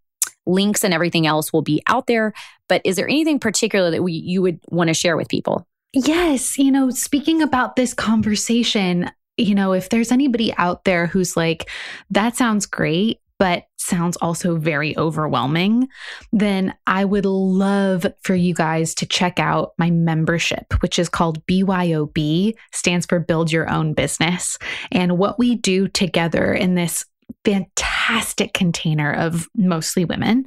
[0.46, 2.32] links and everything else will be out there.
[2.68, 5.66] But is there anything particular that we, you would want to share with people?
[5.92, 6.58] Yes.
[6.58, 11.70] You know, speaking about this conversation, you know, if there's anybody out there who's like,
[12.10, 15.88] that sounds great, but sounds also very overwhelming,
[16.32, 21.44] then I would love for you guys to check out my membership, which is called
[21.46, 24.58] BYOB, stands for Build Your Own Business.
[24.90, 27.04] And what we do together in this
[27.44, 30.46] fantastic container of mostly women,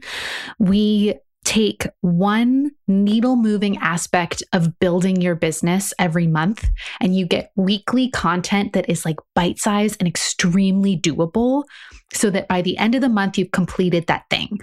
[0.60, 1.16] we
[1.48, 6.70] take one needle moving aspect of building your business every month
[7.00, 11.64] and you get weekly content that is like bite sized and extremely doable
[12.12, 14.60] so that by the end of the month you've completed that thing.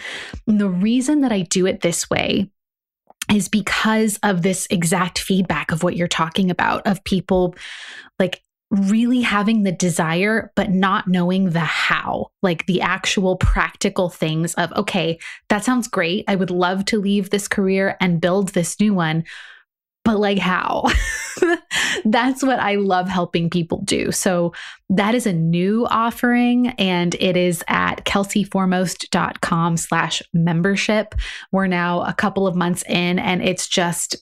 [0.47, 2.51] And the reason that I do it this way
[3.33, 7.55] is because of this exact feedback of what you're talking about of people
[8.19, 8.43] like
[8.75, 14.73] really having the desire, but not knowing the how, like the actual practical things of,
[14.73, 15.19] okay,
[15.49, 16.25] that sounds great.
[16.29, 19.25] I would love to leave this career and build this new one.
[20.05, 20.85] But like how?
[22.05, 24.13] That's what I love helping people do.
[24.13, 24.53] So
[24.91, 31.15] that is a new offering and it is at kelseyformost.com slash membership.
[31.53, 34.17] We're now a couple of months in and it's just,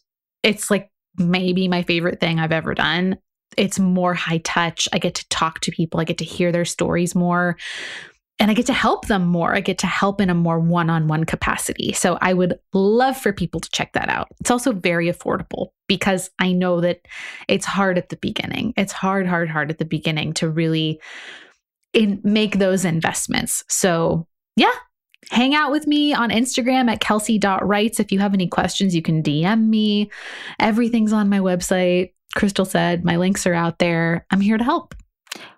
[0.44, 3.18] it's like maybe my favorite thing I've ever done
[3.57, 4.88] it's more high touch.
[4.92, 7.57] I get to talk to people, I get to hear their stories more.
[8.38, 9.55] and I get to help them more.
[9.55, 11.92] I get to help in a more one on one capacity.
[11.92, 14.28] So I would love for people to check that out.
[14.40, 17.03] It's also very affordable because I know that
[17.46, 18.74] it's hard at the beginning.
[18.76, 21.00] It's hard, hard, hard at the beginning to really
[21.92, 23.62] in, make those investments.
[23.68, 24.26] So,
[24.57, 24.72] yeah,
[25.30, 28.00] hang out with me on Instagram at kelsey.writes.
[28.00, 30.11] If you have any questions, you can DM me.
[30.59, 32.12] Everything's on my website.
[32.35, 34.26] Crystal said my links are out there.
[34.30, 34.95] I'm here to help.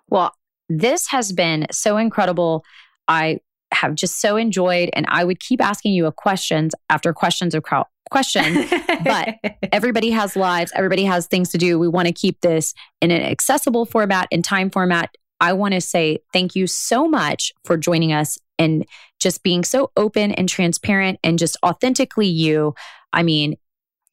[0.09, 0.33] Well,
[0.69, 2.63] this has been so incredible.
[3.07, 3.39] I
[3.73, 7.63] have just so enjoyed, and I would keep asking you a questions after questions of
[7.63, 8.67] crowd question.
[9.03, 9.35] but
[9.71, 11.79] everybody has lives, everybody has things to do.
[11.79, 15.15] We want to keep this in an accessible format and time format.
[15.39, 18.85] I want to say thank you so much for joining us and
[19.19, 22.73] just being so open and transparent and just authentically you.
[23.11, 23.57] I mean,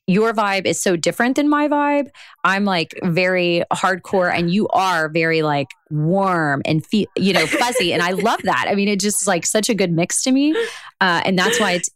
[0.06, 2.08] your vibe is so different than my vibe.
[2.44, 7.92] I'm like very hardcore and you are very like warm and you know, fuzzy.
[7.92, 8.66] and I love that.
[8.68, 10.52] I mean, it just is like such a good mix to me.
[11.00, 11.90] Uh, and that's why it's,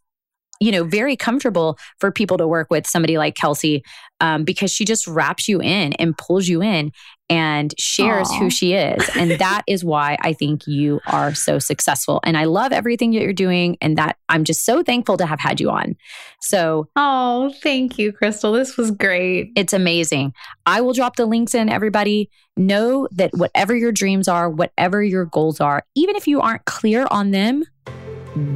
[0.59, 3.83] you know, very comfortable for people to work with somebody like Kelsey
[4.19, 6.91] um, because she just wraps you in and pulls you in
[7.29, 8.39] and shares Aww.
[8.39, 9.09] who she is.
[9.15, 12.19] And that is why I think you are so successful.
[12.23, 13.77] And I love everything that you're doing.
[13.81, 15.95] And that I'm just so thankful to have had you on.
[16.41, 18.53] So, oh, thank you, Crystal.
[18.53, 19.51] This was great.
[19.55, 20.33] It's amazing.
[20.65, 22.29] I will drop the links in, everybody.
[22.55, 27.07] Know that whatever your dreams are, whatever your goals are, even if you aren't clear
[27.11, 27.63] on them,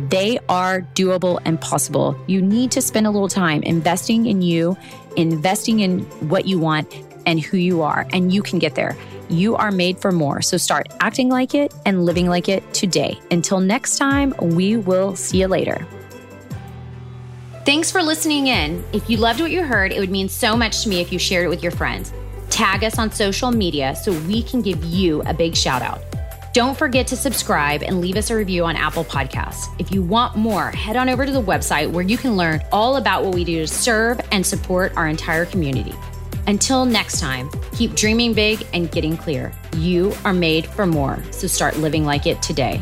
[0.09, 2.17] they are doable and possible.
[2.27, 4.77] You need to spend a little time investing in you,
[5.17, 6.93] investing in what you want
[7.25, 8.97] and who you are, and you can get there.
[9.29, 10.41] You are made for more.
[10.41, 13.17] So start acting like it and living like it today.
[13.31, 15.87] Until next time, we will see you later.
[17.63, 18.83] Thanks for listening in.
[18.91, 21.19] If you loved what you heard, it would mean so much to me if you
[21.19, 22.11] shared it with your friends.
[22.49, 26.10] Tag us on social media so we can give you a big shout out.
[26.53, 29.73] Don't forget to subscribe and leave us a review on Apple Podcasts.
[29.79, 32.97] If you want more, head on over to the website where you can learn all
[32.97, 35.93] about what we do to serve and support our entire community.
[36.47, 39.53] Until next time, keep dreaming big and getting clear.
[39.77, 42.81] You are made for more, so start living like it today.